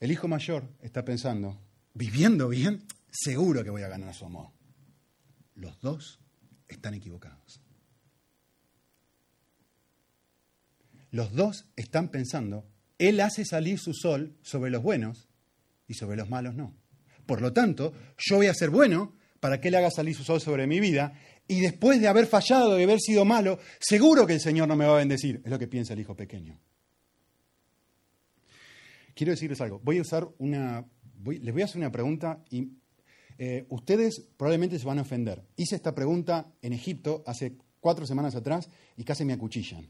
[0.00, 1.60] El hijo mayor está pensando,
[1.92, 4.48] viviendo bien, seguro que voy a ganar su amor.
[5.54, 6.18] Los dos
[6.68, 7.60] están equivocados.
[11.10, 12.66] Los dos están pensando,
[12.98, 15.28] él hace salir su sol sobre los buenos
[15.86, 16.74] y sobre los malos no.
[17.26, 20.40] Por lo tanto, yo voy a ser bueno para que Él haga salir su sol
[20.40, 21.12] sobre mi vida
[21.46, 24.86] y después de haber fallado y haber sido malo, seguro que el Señor no me
[24.86, 25.40] va a bendecir.
[25.44, 26.58] Es lo que piensa el hijo pequeño.
[29.14, 29.80] Quiero decirles algo.
[29.82, 30.84] Voy a usar una.
[31.24, 32.77] les voy a hacer una pregunta y
[33.38, 35.42] eh, ustedes probablemente se van a ofender.
[35.56, 39.88] Hice esta pregunta en Egipto hace cuatro semanas atrás y casi me acuchillan.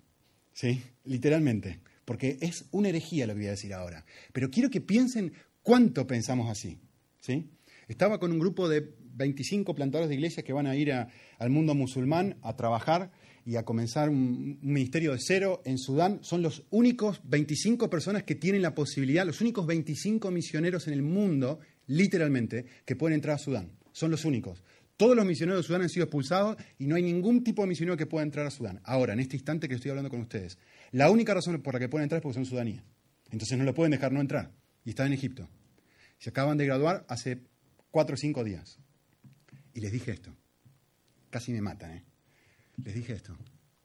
[0.53, 0.83] ¿Sí?
[1.05, 1.81] Literalmente.
[2.05, 4.05] Porque es una herejía lo que voy a decir ahora.
[4.33, 5.33] Pero quiero que piensen
[5.69, 6.79] ¿Cuánto pensamos así?
[7.21, 7.51] ¿Sí?
[7.89, 11.75] Estaba con un grupo de 25 plantadores de iglesias que van a ir al mundo
[11.75, 13.11] musulmán a trabajar
[13.45, 16.21] y a comenzar un, ministerio de cero en Sudán.
[16.23, 21.03] Son los únicos 25 personas que tienen la posibilidad, los únicos 25 misioneros en el
[21.03, 23.73] mundo, literalmente, que pueden entrar a Sudán.
[23.93, 24.63] Son los únicos.
[24.97, 27.97] Todos los misioneros de Sudán han sido expulsados y no hay ningún tipo de misionero
[27.97, 28.81] que pueda entrar a Sudán.
[28.85, 30.59] Ahora, en este instante que estoy hablando con ustedes,
[30.93, 32.83] la única razón por la que pueden entrar es porque son sudaníes.
[33.31, 34.53] Entonces no lo pueden dejar no entrar.
[34.85, 35.49] Y está en Egipto.
[36.19, 37.43] Se acaban de graduar hace
[37.91, 38.79] cuatro o cinco días.
[39.75, 40.35] Y les dije esto.
[41.31, 42.05] Casi me matan, ¿eh?
[42.83, 43.37] Les dije esto.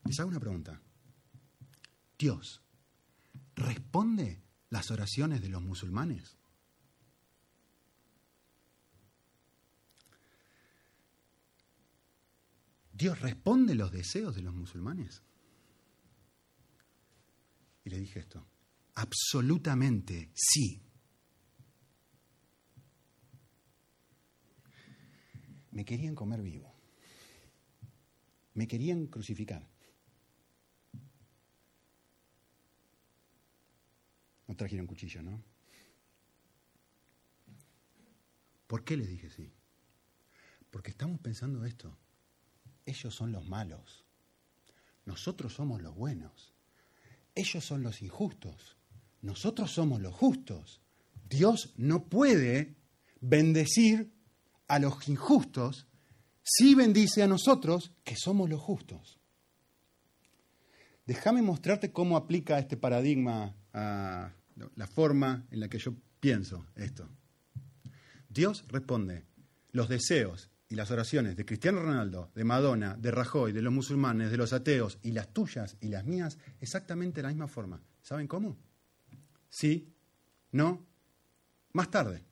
[0.04, 0.80] Les hago una pregunta.
[2.18, 2.62] Dios,
[3.54, 4.40] ¿responde
[4.70, 6.36] las oraciones de los musulmanes?
[12.94, 15.22] ¿Dios responde los deseos de los musulmanes?
[17.84, 18.46] Y le dije esto.
[18.94, 20.84] Absolutamente sí.
[25.74, 26.72] me querían comer vivo.
[28.54, 29.68] Me querían crucificar.
[34.46, 35.42] No trajeron cuchillo, ¿no?
[38.68, 39.52] ¿Por qué les dije sí?
[40.70, 41.98] Porque estamos pensando esto.
[42.86, 44.04] Ellos son los malos.
[45.04, 46.52] Nosotros somos los buenos.
[47.34, 48.76] Ellos son los injustos.
[49.22, 50.80] Nosotros somos los justos.
[51.28, 52.76] Dios no puede
[53.20, 54.12] bendecir
[54.68, 55.86] a los injustos,
[56.42, 59.18] sí bendice a nosotros, que somos los justos.
[61.06, 64.32] Déjame mostrarte cómo aplica este paradigma a
[64.76, 67.08] la forma en la que yo pienso esto.
[68.28, 69.24] Dios responde
[69.72, 74.30] los deseos y las oraciones de Cristiano Ronaldo, de Madonna, de Rajoy, de los musulmanes,
[74.30, 77.82] de los ateos y las tuyas y las mías exactamente de la misma forma.
[78.02, 78.56] ¿Saben cómo?
[79.48, 79.94] Sí,
[80.52, 80.86] no,
[81.72, 82.24] más tarde.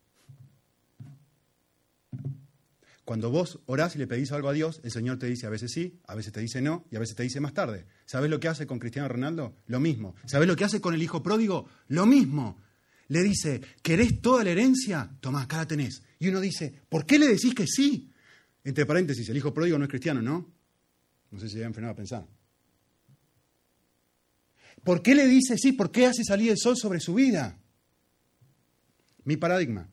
[3.04, 5.72] Cuando vos orás y le pedís algo a Dios, el Señor te dice a veces
[5.72, 7.86] sí, a veces te dice no y a veces te dice más tarde.
[8.06, 9.56] ¿Sabes lo que hace con Cristiano Ronaldo?
[9.66, 10.14] Lo mismo.
[10.24, 11.68] ¿Sabes lo que hace con el hijo pródigo?
[11.88, 12.60] Lo mismo.
[13.08, 15.10] Le dice, ¿querés toda la herencia?
[15.20, 16.02] Tomá, acá la tenés.
[16.20, 18.11] Y uno dice, ¿por qué le decís que sí?
[18.64, 20.52] Entre paréntesis, el hijo pródigo no es cristiano, ¿no?
[21.30, 22.26] No sé si habían frenado a pensar.
[24.84, 25.72] ¿Por qué le dice sí?
[25.72, 27.58] ¿Por qué hace salir el sol sobre su vida?
[29.24, 29.88] Mi paradigma.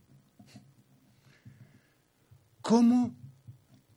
[2.61, 3.15] ¿Cómo?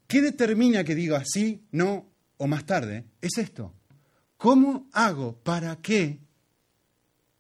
[0.06, 3.06] ¿Qué determina que diga sí, no o más tarde?
[3.20, 3.74] Es esto.
[4.36, 6.20] ¿Cómo hago para que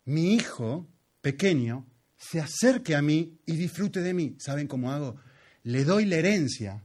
[0.04, 0.88] mi hijo
[1.20, 4.36] pequeño se acerque a mí y disfrute de mí?
[4.38, 5.16] ¿Saben cómo hago?
[5.64, 6.82] Le doy la herencia,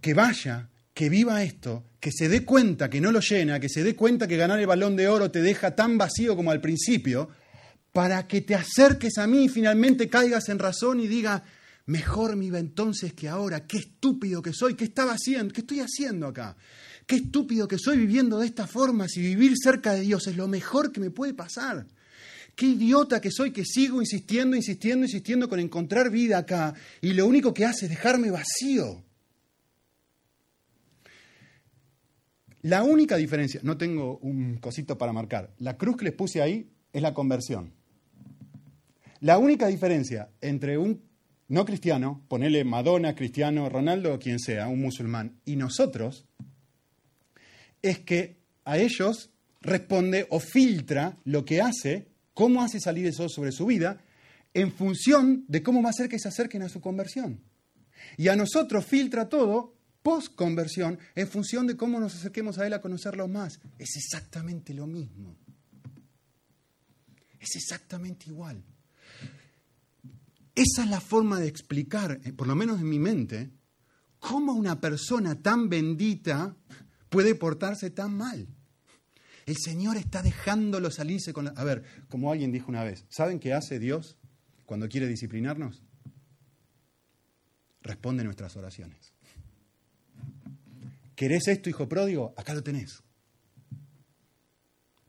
[0.00, 3.84] que vaya, que viva esto, que se dé cuenta que no lo llena, que se
[3.84, 7.28] dé cuenta que ganar el balón de oro te deja tan vacío como al principio,
[7.92, 11.42] para que te acerques a mí y finalmente caigas en razón y diga,
[11.86, 16.26] mejor me entonces que ahora, qué estúpido que soy, qué estaba haciendo, qué estoy haciendo
[16.26, 16.56] acá,
[17.06, 20.48] qué estúpido que soy viviendo de esta forma, si vivir cerca de Dios es lo
[20.48, 21.86] mejor que me puede pasar.
[22.54, 27.26] Qué idiota que soy que sigo insistiendo, insistiendo, insistiendo con encontrar vida acá y lo
[27.26, 29.05] único que hace es dejarme vacío.
[32.66, 36.68] La única diferencia, no tengo un cosito para marcar, la cruz que les puse ahí
[36.92, 37.72] es la conversión.
[39.20, 41.00] La única diferencia entre un
[41.46, 46.26] no cristiano, ponele Madonna, cristiano, Ronaldo o quien sea, un musulmán, y nosotros,
[47.82, 53.52] es que a ellos responde o filtra lo que hace, cómo hace salir eso sobre
[53.52, 54.02] su vida,
[54.54, 57.42] en función de cómo más cerca se acerquen a su conversión.
[58.16, 59.75] Y a nosotros filtra todo
[60.06, 63.58] post-conversión en función de cómo nos acerquemos a Él a conocerlo más.
[63.76, 65.36] Es exactamente lo mismo.
[67.40, 68.62] Es exactamente igual.
[70.54, 73.50] Esa es la forma de explicar, eh, por lo menos en mi mente,
[74.20, 76.54] cómo una persona tan bendita
[77.08, 78.46] puede portarse tan mal.
[79.44, 81.50] El Señor está dejándolo salirse con la...
[81.56, 84.16] A ver, como alguien dijo una vez, ¿saben qué hace Dios
[84.66, 85.82] cuando quiere disciplinarnos?
[87.82, 89.15] Responde nuestras oraciones.
[91.16, 92.34] ¿Querés esto, hijo pródigo?
[92.36, 93.02] Acá lo tenés.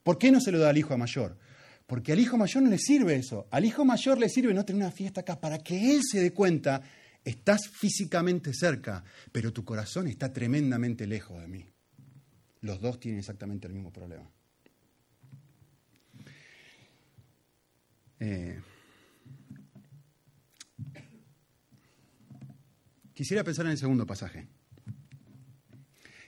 [0.04, 1.38] ¿Por qué no se lo da al hijo mayor?
[1.86, 3.48] Porque al hijo mayor no le sirve eso.
[3.52, 6.32] Al hijo mayor le sirve no tener una fiesta acá para que él se dé
[6.32, 6.82] cuenta,
[7.26, 11.66] estás físicamente cerca, pero tu corazón está tremendamente lejos de mí.
[12.62, 14.32] Los dos tienen exactamente el mismo problema.
[18.20, 18.60] Eh,
[23.14, 24.48] quisiera pensar en el segundo pasaje.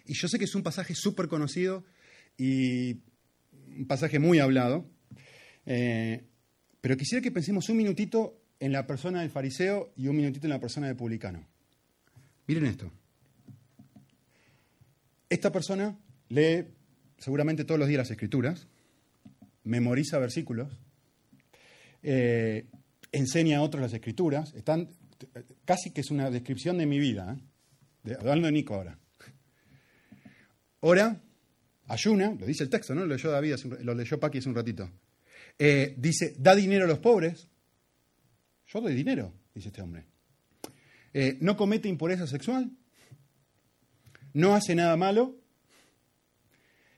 [0.10, 1.86] Y yo sé que es un pasaje súper conocido
[2.36, 2.94] y
[3.78, 4.90] un pasaje muy hablado,
[5.68, 6.26] eh,
[6.82, 10.50] pero quisiera que pensemos un minutito en la persona del fariseo y un minutito en
[10.50, 11.46] la persona del publicano.
[12.48, 12.92] Miren esto.
[15.30, 15.96] Esta persona
[16.30, 16.66] lee
[17.20, 18.66] seguramente todos los días las escrituras,
[19.64, 20.76] memoriza versículos,
[22.02, 22.66] eh,
[23.12, 24.90] enseña a otros las escrituras, están,
[25.66, 27.38] casi que es una descripción de mi vida,
[28.06, 28.16] ¿eh?
[28.20, 28.98] hablando de Nico ahora
[30.82, 31.22] ora,
[31.88, 33.02] ayuna, lo dice el texto, ¿no?
[33.02, 34.90] Lo leyó David, lo leyó Paqui hace un ratito.
[35.58, 37.50] Eh, dice, da dinero a los pobres.
[38.68, 40.06] Yo doy dinero, dice este hombre.
[41.14, 42.72] Eh, no comete impureza sexual.
[44.34, 45.36] No hace nada malo.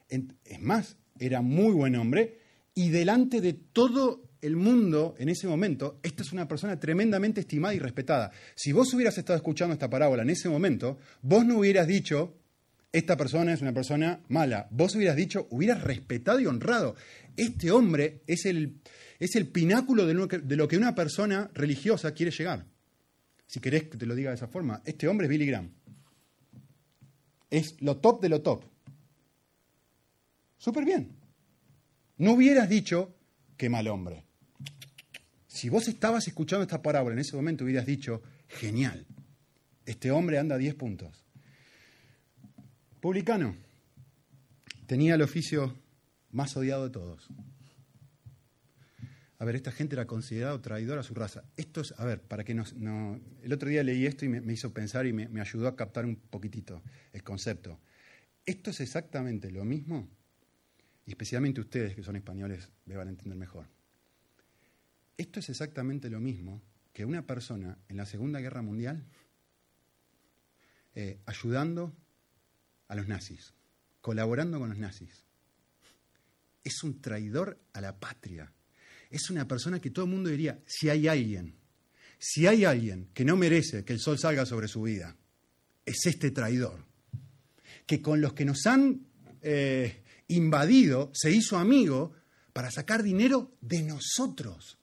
[0.10, 2.40] Es más, era muy buen hombre.
[2.76, 7.74] Y delante de todo el mundo en ese momento, esta es una persona tremendamente estimada
[7.74, 8.32] y respetada.
[8.56, 12.41] Si vos hubieras estado escuchando esta parábola en ese momento, vos no hubieras dicho,
[12.92, 14.68] esta persona es una persona mala.
[14.72, 16.96] Vos hubieras dicho, hubieras respetado y honrado.
[17.38, 18.82] Este hombre es el,
[19.20, 22.66] es el pináculo de lo, que, de lo que una persona religiosa quiere llegar.
[23.48, 25.72] Si querés que te lo diga de esa forma, este hombre es Billy Graham.
[27.50, 28.66] Es lo top de lo top.
[30.58, 31.16] Súper bien.
[32.18, 33.16] No hubieras dicho,
[33.58, 34.26] qué mal hombre.
[35.48, 39.06] Si vos estabas escuchando esta parábola en ese momento, hubieras dicho, genial.
[39.86, 41.21] Este hombre anda a 10 puntos.
[43.02, 43.56] Publicano.
[44.86, 45.76] Tenía el oficio
[46.30, 47.28] más odiado de todos.
[49.40, 51.44] A ver, esta gente era considerada traidora a su raza.
[51.58, 54.54] Esto es, a ver, para que nos, no, el otro día leí esto y me,
[54.54, 57.80] hizo pensar y me, me, ayudó a captar un poquitito el concepto.
[58.46, 60.08] Esto es exactamente lo mismo,
[61.08, 63.66] y especialmente ustedes que son españoles me van a entender mejor.
[65.18, 66.62] Esto es exactamente lo mismo
[66.94, 69.04] que una persona en la Segunda Guerra Mundial
[70.94, 71.96] eh, ayudando
[72.92, 73.54] a los nazis,
[74.02, 75.24] colaborando con los nazis.
[76.62, 78.52] Es un traidor a la patria.
[79.10, 81.56] Es una persona que todo el mundo diría, si hay alguien,
[82.20, 85.16] si hay alguien que no merece que el sol salga sobre su vida,
[85.86, 86.84] es este traidor,
[87.86, 89.08] que con los que nos han
[89.42, 92.14] eh, invadido se hizo amigo
[92.52, 94.78] para sacar dinero de nosotros.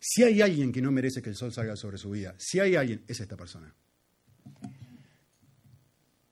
[0.00, 2.74] Si hay alguien que no merece que el sol salga sobre su vida, si hay
[2.74, 3.72] alguien, es esta persona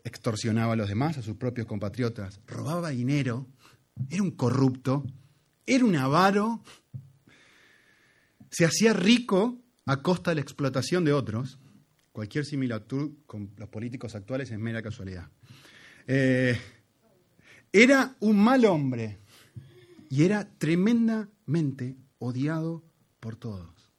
[0.04, 3.48] extorsionaba a los demás, a sus propios compatriotas, robaba dinero,
[4.08, 5.04] era un corrupto,
[5.66, 6.62] era un avaro,
[8.50, 11.58] se hacía rico a costa de la explotación de otros,
[12.14, 15.28] Cualquier similitud con los políticos actuales es mera casualidad.
[16.06, 16.56] Eh,
[17.72, 19.18] era un mal hombre
[20.08, 22.84] y era tremendamente odiado
[23.18, 23.90] por todos.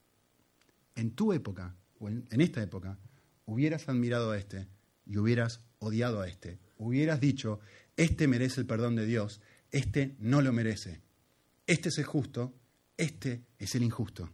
[0.95, 2.97] En tu época, o en, en esta época,
[3.43, 4.69] hubieras admirado a este
[5.05, 6.59] y hubieras odiado a este.
[6.77, 7.59] Hubieras dicho,
[7.97, 9.41] este merece el perdón de Dios,
[9.71, 11.01] este no lo merece.
[11.67, 12.53] Este es el justo,
[12.97, 14.29] este es el injusto.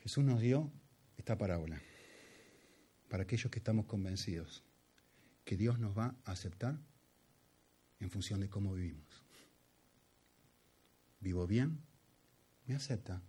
[0.00, 0.70] Jesús nos dio
[1.16, 1.82] esta parábola
[3.08, 4.62] para aquellos que estamos convencidos
[5.44, 6.78] que Dios nos va a aceptar
[8.00, 9.24] en función de cómo vivimos.
[11.20, 11.85] ¿Vivo bien?
[12.66, 13.22] Me acepta.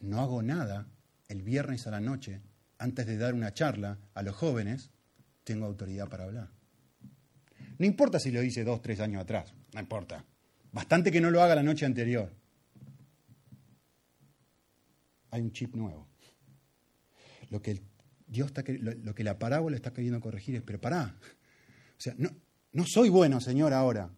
[0.00, 0.86] No hago nada
[1.28, 2.40] el viernes a la noche
[2.78, 4.90] antes de dar una charla a los jóvenes,
[5.44, 6.48] tengo autoridad para hablar.
[7.78, 10.24] No importa si lo hice dos, tres años atrás, no importa.
[10.72, 12.32] Bastante que no lo haga la noche anterior
[15.30, 16.06] hay un chip nuevo.
[17.50, 17.80] Lo que,
[18.26, 20.78] Dios está, lo, que la parábola está queriendo corregir es, pero.
[20.82, 22.30] O sea, no,
[22.72, 24.10] no soy bueno, Señor, ahora.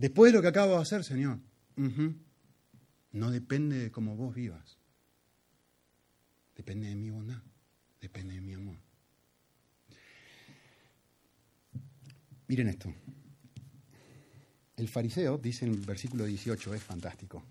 [0.00, 1.38] Después de lo que acabo de hacer, Señor.
[3.12, 4.78] No depende de cómo vos vivas.
[6.56, 7.42] Depende de mi bondad.
[8.00, 8.76] Depende de mi amor.
[12.48, 12.92] Miren esto.
[14.76, 17.44] El fariseo, dice en el versículo 18, es fantástico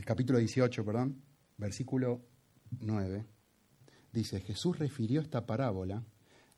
[0.00, 1.22] el capítulo 18, perdón,
[1.58, 2.22] versículo
[2.80, 3.26] 9,
[4.12, 6.04] dice, Jesús refirió esta parábola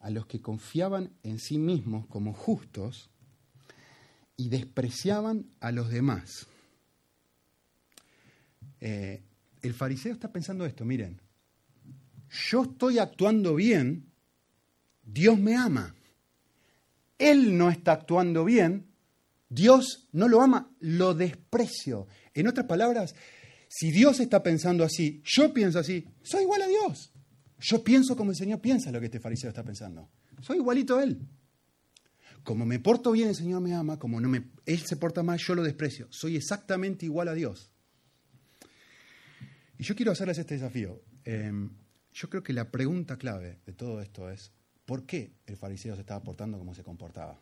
[0.01, 3.11] a los que confiaban en sí mismos como justos
[4.37, 6.47] y despreciaban a los demás.
[8.81, 9.23] Eh,
[9.63, 11.21] el fariseo está pensando esto, miren,
[12.51, 14.11] yo estoy actuando bien,
[15.05, 15.95] Dios me ama.
[17.19, 18.87] Él no está actuando bien,
[19.49, 22.09] Dios no lo ama, lo desprecio.
[22.35, 23.15] En otras palabras,
[23.69, 27.13] si Dios está pensando así, yo pienso así, soy igual a Dios.
[27.61, 30.11] Yo pienso como el Señor piensa lo que este fariseo está pensando.
[30.41, 31.21] Soy igualito a Él.
[32.45, 35.39] Como me porto bien, el Señor me ama, como no me, Él se porta mal,
[35.39, 36.09] yo lo desprecio.
[36.11, 37.71] Soy exactamente igual a Dios.
[39.79, 41.03] Y yo quiero hacerles este desafío.
[41.25, 41.71] Em,
[42.13, 44.53] yo creo que la pregunta clave de todo esto es,
[44.85, 47.41] ¿por qué el fariseo se estaba portando como se comportaba?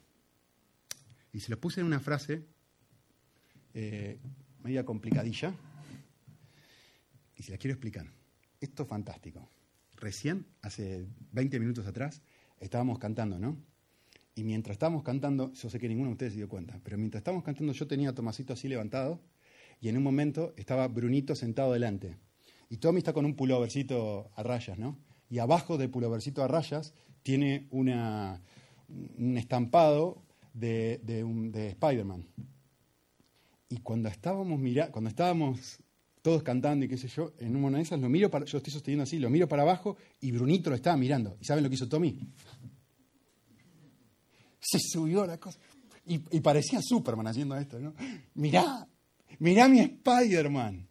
[1.33, 2.45] Y se lo puse en una frase
[3.73, 4.19] eh,
[4.63, 5.55] media complicadilla,
[7.41, 8.07] y se la quiero explicar.
[8.61, 9.51] Esto es fantástico.
[9.97, 12.21] Recién, hace 20 minutos atrás,
[12.59, 13.57] estábamos cantando, ¿no?
[14.40, 17.20] Y mientras estábamos cantando, yo sé que ninguno de ustedes se dio cuenta, pero mientras
[17.20, 19.20] estábamos cantando yo tenía a Tomasito así levantado
[19.83, 22.16] y en un momento estaba Brunito sentado delante.
[22.70, 24.96] Y Tommy está con un pullovercito a rayas, ¿no?
[25.29, 28.40] Y abajo del pullovercito a rayas tiene una,
[28.88, 30.22] un estampado
[30.55, 32.24] de, de, Spider-Man.
[33.68, 35.81] Y cuando estábamos, mira, cuando estábamos
[36.22, 38.72] todos cantando y qué sé yo, en una de esas lo miro para, yo estoy
[38.72, 41.37] sosteniendo así, lo miro para abajo y Brunito lo estaba mirando.
[41.42, 42.18] ¿Y saben lo que hizo Tommy?
[44.61, 45.59] Se subió la cosa.
[46.07, 47.94] Y, parecía Superman haciendo esto, ¿no?
[48.35, 48.87] Mirá,
[49.38, 50.88] mirá mi Spider-Man.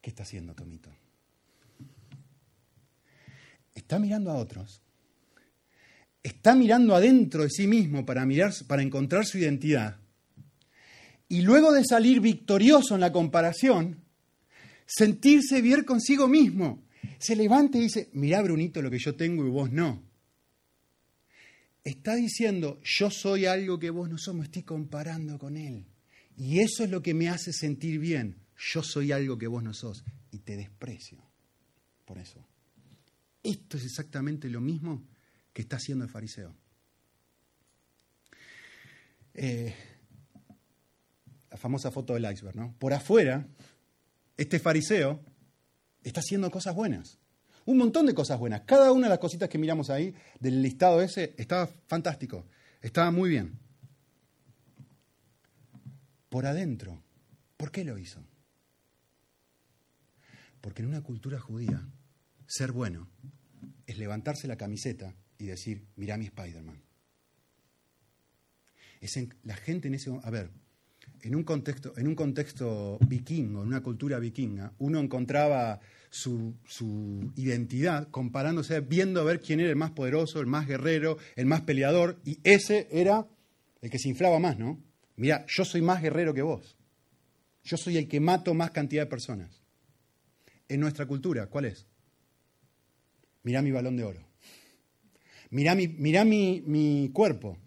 [0.00, 0.90] ¿Qué está haciendo Tomito?
[3.74, 4.82] Está mirando a otros
[6.28, 9.96] está mirando adentro de sí mismo para, mirar, para encontrar su identidad,
[11.28, 14.02] y luego de salir victorioso en la comparación,
[14.86, 16.84] sentirse bien consigo mismo.
[17.18, 20.02] Se levanta y dice, mirá Brunito lo que yo tengo y vos no.
[21.88, 25.86] Está diciendo, yo soy algo que vos no sos, me estoy comparando con él.
[26.36, 28.36] Y eso es lo que me hace sentir bien.
[28.58, 31.16] Yo soy algo que vos no sos y te desprecio.
[32.04, 32.46] Por eso.
[33.42, 35.02] Esto es exactamente lo mismo
[35.54, 36.54] que está haciendo el fariseo.
[39.32, 39.74] Eh,
[41.50, 42.74] la famosa foto del iceberg, ¿no?
[42.78, 43.48] Por afuera,
[44.36, 45.24] este fariseo
[46.02, 47.17] está haciendo cosas buenas.
[47.68, 48.62] Un montón de cosas buenas.
[48.62, 52.46] Cada una de las cositas que miramos ahí del listado ese estaba fantástico.
[52.80, 53.58] Estaba muy bien.
[56.30, 57.02] Por adentro,
[57.58, 58.24] ¿por qué lo hizo?
[60.62, 61.86] Porque en una cultura judía,
[62.46, 63.06] ser bueno
[63.86, 66.82] es levantarse la camiseta y decir, mira mi Spider-Man.
[69.42, 70.50] la gente en ese a ver,
[71.22, 76.54] en un contexto, en un contexto vikingo, en una cultura vikinga, uno encontraba su,
[77.36, 81.62] identidad comparándose, viendo a ver quién era el más poderoso, el más guerrero, el más
[81.62, 83.26] peleador, y ese era
[83.80, 84.82] el que se inflaba más, ¿no?
[85.16, 86.76] Mira, yo soy más guerrero que vos.
[87.64, 89.62] Yo soy el que mato más cantidad de personas.
[90.68, 91.86] En nuestra cultura, ¿cuál es?
[93.42, 94.28] Mira mi balón de oro.
[95.50, 95.88] Mirá mi,
[96.66, 97.58] mi, cuerpo.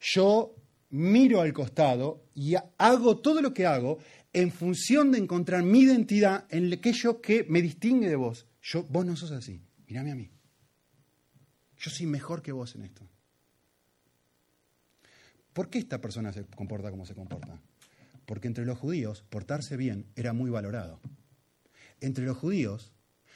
[0.00, 0.54] yo
[0.90, 3.98] miro al costado y hago todo lo que hago
[4.32, 8.46] en función de encontrar mi identidad en aquello que me distingue de vos.
[8.62, 9.60] Yo, vos no sos así.
[9.86, 10.30] Mírame a mí.
[11.78, 13.08] Yo soy mejor que vos en esto.
[15.52, 17.60] ¿Por qué esta persona se comporta como se comporta?
[18.26, 21.00] Porque entre los judíos portarse bien era muy valorado.
[22.00, 22.92] Entre los judíos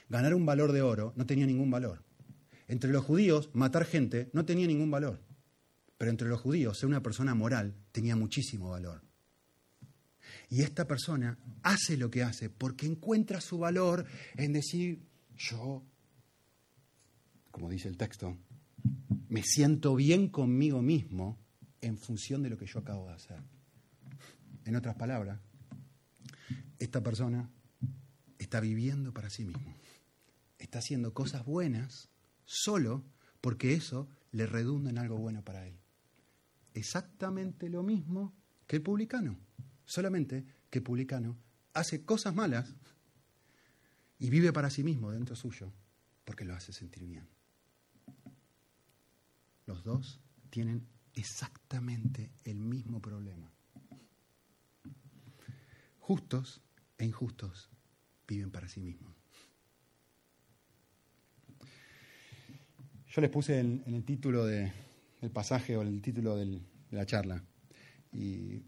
[0.09, 2.05] ganar un valor de oro no tenía ningún valor.
[2.68, 5.20] Entre los judíos matar gente no tenía ningún valor.
[6.03, 9.05] Pero entre los judíos ser una persona moral tenía muchísimo valor.
[10.50, 15.84] Y esta persona hace lo que hace porque encuentra su valor en decir, yo,
[17.53, 18.36] como dice el texto,
[19.28, 21.38] me siento bien conmigo mismo
[21.80, 23.38] en función de lo que yo acabo de hacer.
[24.64, 25.38] En otras palabras,
[26.80, 27.48] esta persona
[28.40, 29.72] está viviendo para sí mismo.
[30.59, 32.09] Está haciendo cosas buenas
[32.44, 33.05] solo
[33.40, 35.82] porque eso le redunda en algo bueno para él.
[36.75, 38.35] Exactamente lo mismo
[38.66, 39.37] que el publicano.
[39.85, 41.37] Solamente que el publicano
[41.75, 42.75] hace cosas malas
[44.18, 45.73] y vive para sí mismo dentro suyo
[46.25, 47.29] porque lo hace sentir bien.
[49.66, 50.20] Los dos
[50.51, 53.53] tienen exactamente el mismo problema.
[55.99, 56.61] Justos
[56.99, 57.70] e injustos
[58.27, 59.14] viven para sí mismos.
[63.09, 64.47] Yo les puse en, el título
[65.23, 66.61] del pasaje o el título de
[66.91, 67.43] la charla
[68.12, 68.64] y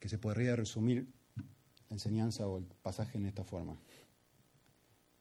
[0.00, 1.06] que se podría resumir
[1.88, 3.78] la enseñanza o el pasaje en esta forma.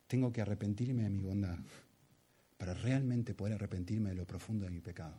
[0.08, 1.60] Tengo que arrepentirme de mi bondad
[2.58, 5.16] para realmente poder arrepentirme de lo profundo de mi pecado.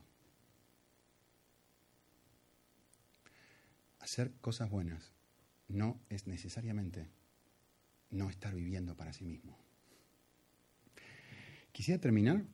[4.01, 5.13] Hacer cosas buenas
[5.69, 7.09] no es necesariamente
[8.11, 9.57] no estar viviendo para sí mismo.
[11.73, 12.45] Quisiera terminar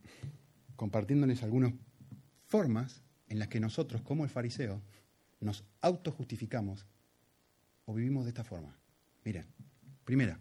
[0.77, 1.73] compartiéndoles algunas
[2.51, 4.83] formas en las que nosotros, como el fariseo,
[5.39, 6.85] nos autojustificamos
[7.87, 8.77] o vivimos de esta forma.
[9.25, 9.47] Miren,
[10.05, 10.41] primera,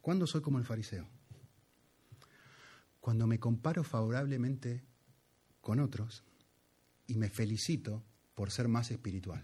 [0.00, 1.06] ¿cuándo soy como el fariseo?
[3.00, 4.84] Cuando me comparo favorablemente
[5.60, 6.22] con otros
[7.08, 8.04] y me felicito
[8.36, 9.42] por ser más espiritual.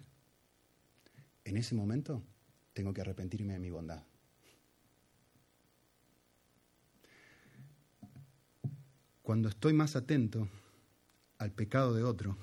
[1.45, 2.23] En ese momento
[2.75, 4.05] tengo que arrepentirme de mi bondad.
[9.23, 10.49] Cuando estoy más atento
[11.39, 12.37] al pecado de otro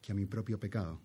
[0.00, 1.00] que a mi propio pecado,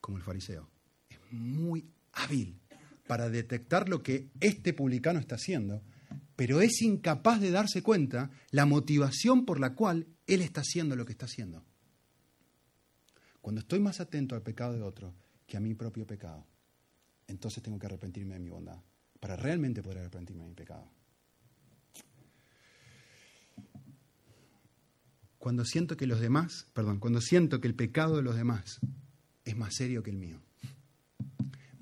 [0.00, 0.68] como el fariseo,
[1.08, 2.58] es muy hábil
[3.06, 5.82] para detectar lo que este publicano está haciendo,
[6.36, 11.04] pero es incapaz de darse cuenta la motivación por la cual él está haciendo lo
[11.04, 11.64] que está haciendo.
[13.40, 15.14] Cuando estoy más atento al pecado de otro
[15.46, 16.46] que a mi propio pecado,
[17.26, 18.80] entonces tengo que arrepentirme de mi bondad,
[19.20, 20.90] para realmente poder arrepentirme de mi pecado.
[25.48, 28.80] Cuando siento que los demás, perdón, cuando siento que el pecado de los demás
[29.46, 30.42] es más serio que el mío.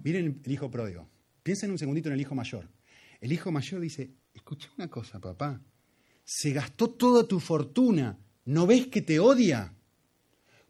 [0.04, 1.08] Miren el hijo pródigo.
[1.42, 2.68] Piensen un segundito en el hijo mayor.
[3.20, 5.60] El hijo mayor dice, escucha una cosa, papá.
[6.24, 8.16] Se gastó toda tu fortuna.
[8.44, 9.74] ¿No ves que te odia?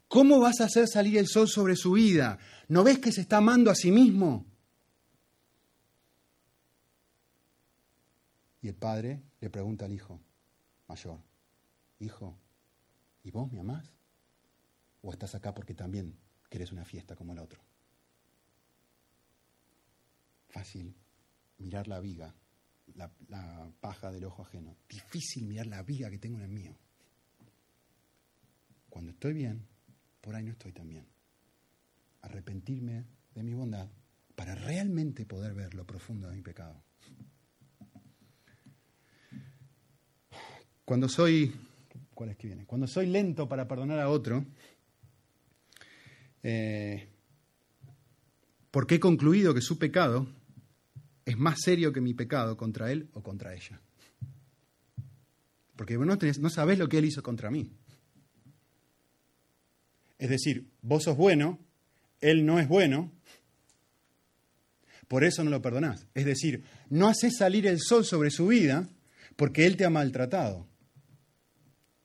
[0.07, 2.39] ¿Cómo vas a hacer salir el sol sobre su vida?
[2.67, 4.43] ¿No ves que se está amando a sí mismo?
[8.63, 10.19] Y el padre le pregunta al hijo
[10.87, 11.19] mayor,
[11.99, 12.35] hijo,
[13.27, 13.91] ¿y vos me amás?
[15.01, 16.17] ¿O estás acá porque también
[16.49, 17.61] querés una fiesta como el otro?
[20.47, 20.95] Fácil
[21.57, 22.33] mirar la viga,
[22.95, 23.11] la,
[23.81, 24.77] paja del ojo ajeno.
[24.87, 26.77] Difícil mirar la viga que tengo en el mío.
[28.89, 29.67] Cuando estoy bien,
[30.21, 31.05] por ahí no estoy tan bien.
[32.21, 33.05] Arrepentirme
[33.35, 33.89] de mi bondad
[34.35, 36.81] para realmente poder ver lo profundo de mi pecado.
[40.85, 41.53] Cuando soy,
[42.17, 42.65] ¿cuál es que viene?
[42.65, 44.43] Cuando soy lento para perdonar a otro,
[46.41, 47.09] eh,
[48.71, 50.27] porque he concluido que su pecado
[51.25, 53.79] es más serio que mi pecado contra él o contra ella.
[55.75, 57.71] Porque vos no, no sabés lo que él hizo contra mí.
[60.17, 61.59] Es decir, vos sos bueno,
[62.19, 63.11] él no es bueno,
[65.07, 66.07] por eso no lo perdonás.
[66.15, 68.89] Es decir, no haces salir el sol sobre su vida
[69.35, 70.67] porque él te ha maltratado.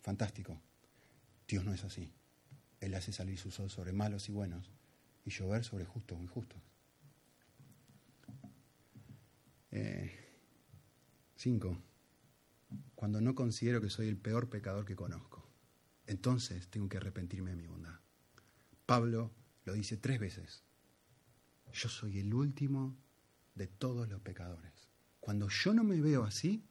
[0.03, 0.61] Fantástico.
[1.47, 2.13] Dios no es así.
[2.81, 4.71] Él hace salir su sol sobre malos y buenos
[5.25, 6.61] y llover sobre justos o injustos.
[9.71, 10.13] Eh,
[11.37, 11.79] cinco.
[12.95, 15.49] Cuando no considero que soy el peor pecador que conozco,
[16.07, 18.01] entonces tengo que arrepentirme de mi bondad.
[18.87, 19.33] Pablo
[19.65, 20.65] lo dice tres veces.
[21.73, 22.97] Yo soy el último
[23.55, 24.89] de todos los pecadores.
[25.21, 26.67] Cuando yo no me veo así,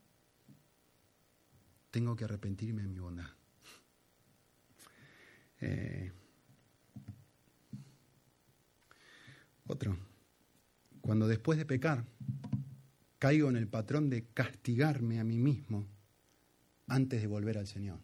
[1.91, 3.29] tengo que arrepentirme de mi bondad.
[5.59, 6.11] Eh,
[9.67, 9.97] otro.
[11.01, 12.05] Cuando después de pecar
[13.19, 15.85] caigo en el patrón de castigarme a mí mismo
[16.87, 17.99] antes de volver al Señor.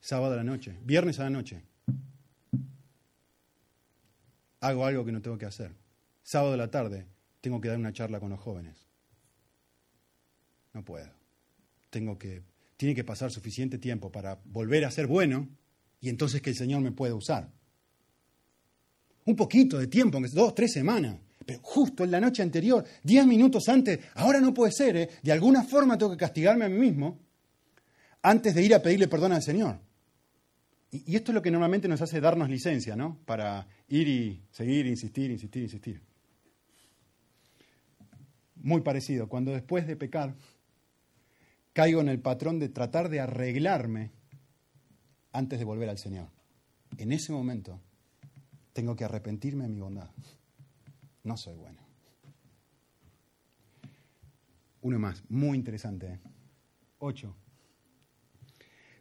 [0.00, 1.62] Sábado a la noche, viernes a la noche.
[4.60, 5.74] Hago algo que no tengo que hacer.
[6.22, 7.06] Sábado a la tarde
[7.40, 8.86] tengo que dar una charla con los jóvenes.
[10.72, 11.10] No puedo.
[11.90, 12.42] Tengo que
[12.80, 15.46] tiene que pasar suficiente tiempo para volver a ser bueno
[16.00, 17.52] y entonces que el Señor me pueda usar.
[19.26, 23.68] Un poquito de tiempo, dos, tres semanas, pero justo en la noche anterior, diez minutos
[23.68, 25.10] antes, ahora no puede ser, ¿eh?
[25.22, 27.18] de alguna forma tengo que castigarme a mí mismo
[28.22, 29.78] antes de ir a pedirle perdón al Señor.
[30.90, 33.18] Y, esto es lo que normalmente nos hace darnos licencia, ¿no?
[33.26, 36.00] Para ir y seguir, insistir, insistir, insistir.
[38.54, 40.34] Muy parecido, cuando después de pecar
[41.80, 44.10] caigo en el patrón de tratar de arreglarme
[45.32, 46.28] antes de volver al Señor.
[46.98, 47.80] En ese momento
[48.74, 50.10] tengo que arrepentirme de mi bondad.
[51.24, 51.80] No soy bueno.
[54.82, 56.06] Uno más, muy interesante.
[56.06, 56.20] ¿eh?
[56.98, 57.34] Ocho.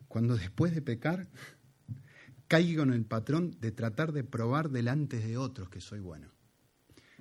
[0.07, 1.27] Cuando después de pecar
[2.47, 6.29] caigo en el patrón de tratar de probar delante de otros que soy bueno.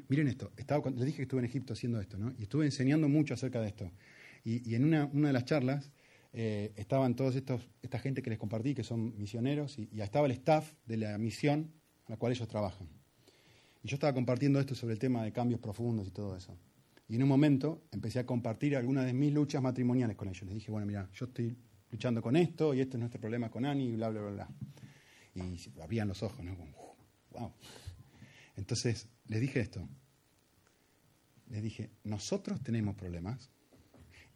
[0.07, 2.33] Miren esto, estaba, les dije que estuve en Egipto haciendo esto, ¿no?
[2.39, 3.91] Y estuve enseñando mucho acerca de esto.
[4.49, 5.91] Y, en una, de las charlas
[6.33, 10.27] eh, estaban todos estos, esta gente que les compartí, que son misioneros, y, y estaba
[10.27, 11.71] el staff de la misión
[12.07, 12.89] a la cual ellos trabajan.
[13.83, 16.57] Y yo estaba compartiendo esto sobre el tema de cambios profundos y todo eso.
[17.09, 20.43] Y en un momento empecé a compartir algunas de mis luchas matrimoniales con ellos.
[20.45, 21.57] Les dije, bueno, mira, yo estoy
[21.91, 24.49] luchando con esto y este es nuestro problema con Ani, y bla, bla, bla, bla.
[25.35, 26.57] Y abrían los ojos, ¿no?
[27.33, 27.53] wow.
[28.57, 29.87] Entonces les dije esto.
[31.51, 33.51] Les dije, nosotros tenemos problemas,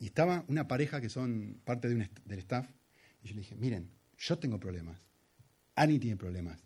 [0.02, 2.68] y estaba una pareja que son parte de del staff,
[3.22, 3.88] y yo le dije, miren,
[4.18, 5.06] yo tengo problemas,
[5.76, 6.60] Annie tiene problemas.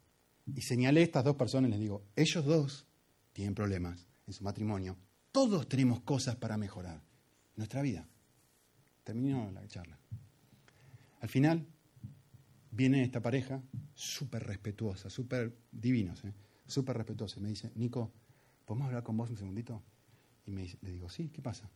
[0.47, 2.87] Y señalé a estas dos personas y les digo, ellos dos
[3.35, 4.97] tienen problemas en su matrimonio,
[5.33, 7.03] todos tenemos cosas para mejorar
[7.57, 8.09] nuestra vida.
[9.05, 9.99] Terminó la charla.
[11.21, 11.67] Al final
[12.71, 13.63] viene esta pareja
[13.95, 16.33] súper respetuosa, súper divinos, ¿eh?
[16.67, 17.39] súper respetuosa.
[17.39, 18.15] Y me dice, Nico,
[18.65, 19.83] ¿podemos hablar con vos un segundito?
[20.47, 21.71] Y me le digo, sí, ¿qué pasa?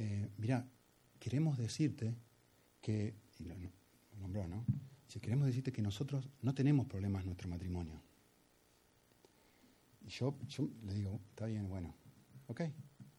[0.00, 0.66] Eh, mira,
[1.18, 2.14] queremos decirte
[2.80, 3.54] que, y lo,
[4.18, 4.64] nombró, ¿no?
[5.06, 8.00] Si queremos decirte que nosotros no tenemos problemas en nuestro matrimonio.
[10.00, 11.94] Y yo, yo le digo, está bien, bueno,
[12.46, 12.60] ok,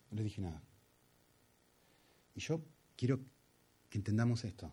[0.09, 0.59] no le dije nada.
[2.33, 2.65] Y yo
[2.95, 3.19] quiero
[3.87, 4.71] que entendamos esto.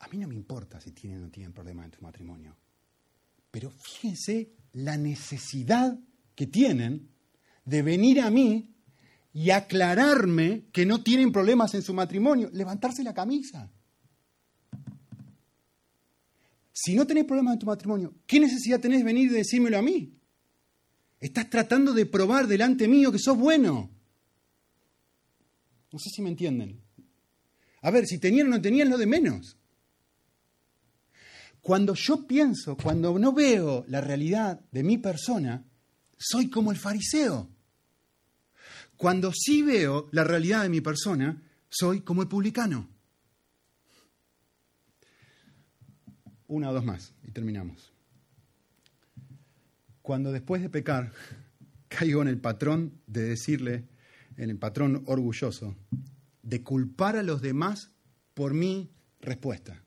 [0.00, 2.56] A mí no me importa si tienen o no tienen problemas en tu matrimonio.
[3.52, 5.96] Pero fíjense la necesidad
[6.34, 7.10] que tienen
[7.64, 8.73] de venir a mí
[9.34, 13.68] y aclararme que no tienen problemas en su matrimonio, levantarse la camisa.
[16.72, 19.82] Si no tenés problemas en tu matrimonio, ¿qué necesidad tenés de venir y decírmelo a
[19.82, 20.16] mí?
[21.18, 23.90] Estás tratando de probar delante mío que sos bueno.
[25.90, 26.80] No sé si me entienden.
[27.82, 29.56] A ver, si tenían o no tenían, lo de menos.
[31.60, 35.64] Cuando yo pienso, cuando no veo la realidad de mi persona,
[36.16, 37.48] soy como el fariseo.
[38.96, 42.88] Cuando sí veo la realidad de mi persona, soy como el publicano.
[46.46, 47.92] Una o dos más y terminamos.
[50.02, 51.12] Cuando después de pecar
[51.88, 53.84] caigo en el patrón de decirle,
[54.36, 55.76] en el patrón orgulloso,
[56.42, 57.90] de culpar a los demás
[58.34, 58.90] por mi
[59.20, 59.82] respuesta.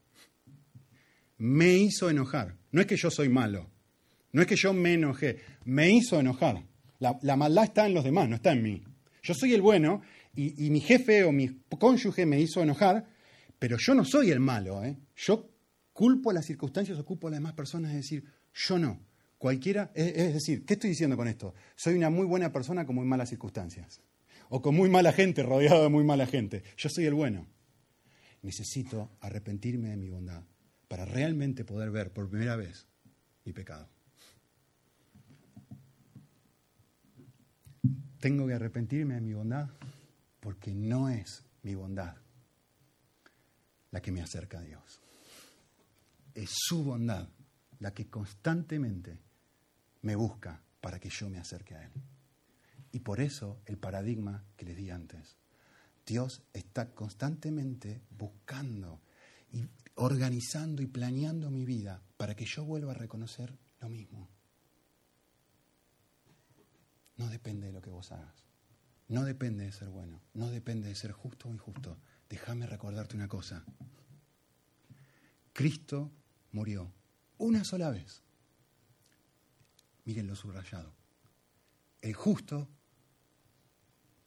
[1.38, 2.58] Me hizo enojar.
[2.72, 3.70] No es que yo soy malo,
[4.32, 6.64] no es que yo me enojé, me hizo enojar.
[7.00, 8.84] La, la maldad está en los demás, no está en mí.
[9.28, 10.02] Yo soy el bueno
[10.34, 13.06] y, mi jefe o mi cónyuge me hizo enojar,
[13.60, 14.82] pero yo no soy el malo.
[14.86, 14.98] ¿eh?
[15.18, 15.52] Yo
[15.92, 18.24] culpo a las circunstancias, ocupo a las demás personas, es decir,
[18.54, 19.06] yo no.
[19.38, 21.54] Cualquiera, es, decir, ¿qué estoy diciendo con esto?
[21.76, 24.02] Soy una muy buena persona con muy malas circunstancias.
[24.48, 26.64] O con muy mala gente, rodeado de muy mala gente.
[26.78, 27.48] Yo soy el bueno.
[28.44, 30.44] Necesito arrepentirme de mi bondad
[30.88, 32.88] para realmente poder ver por primera vez
[33.44, 33.90] mi pecado.
[38.20, 39.70] Tengo que arrepentirme de mi bondad
[40.40, 42.16] porque no es mi bondad
[43.92, 45.02] la que me acerca a Dios.
[46.34, 47.28] Es su bondad
[47.80, 49.20] la que constantemente
[50.02, 51.92] me busca para que yo me acerque a Él.
[52.92, 55.38] Y por eso el paradigma que les di antes.
[56.06, 59.02] Dios está constantemente buscando
[59.52, 59.66] y
[59.96, 64.30] organizando y planeando mi vida para que yo vuelva a reconocer lo mismo.
[67.18, 68.46] No depende de lo que vos hagas.
[69.08, 70.22] No depende de ser bueno.
[70.34, 71.98] No depende de ser justo o injusto.
[72.30, 73.64] Déjame recordarte una cosa.
[75.54, 76.12] Cristo
[76.52, 76.92] murió
[77.38, 78.22] una sola vez.
[80.06, 80.94] Miren lo subrayado.
[82.02, 82.70] El justo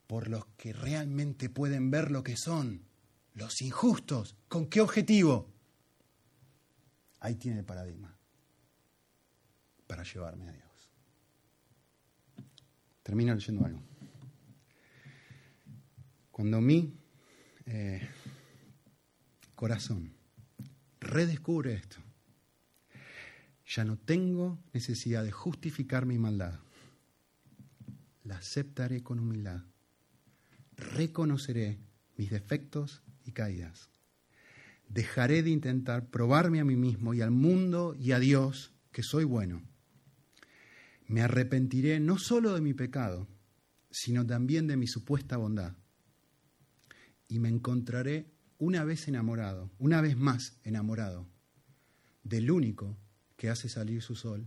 [0.07, 2.85] por los que realmente pueden ver lo que son,
[3.33, 4.35] los injustos.
[4.49, 5.49] ¿Con qué objetivo?
[7.21, 8.17] Ahí tiene el paradigma
[9.87, 10.70] para llevarme a Dios.
[13.03, 13.81] Termino leyendo algo.
[16.31, 16.93] Cuando mi
[17.65, 18.01] eh,
[19.55, 20.13] corazón
[20.99, 21.97] redescubre esto,
[23.65, 26.59] ya no tengo necesidad de justificar mi maldad.
[28.23, 29.63] La aceptaré con humildad.
[30.75, 31.79] Reconoceré
[32.17, 33.89] mis defectos y caídas.
[34.89, 39.23] Dejaré de intentar probarme a mí mismo y al mundo y a Dios que soy
[39.23, 39.61] bueno.
[41.11, 43.27] Me arrepentiré no solo de mi pecado,
[43.89, 45.75] sino también de mi supuesta bondad.
[47.27, 51.27] Y me encontraré una vez enamorado, una vez más enamorado,
[52.23, 52.97] del único
[53.35, 54.39] que hace salir su sol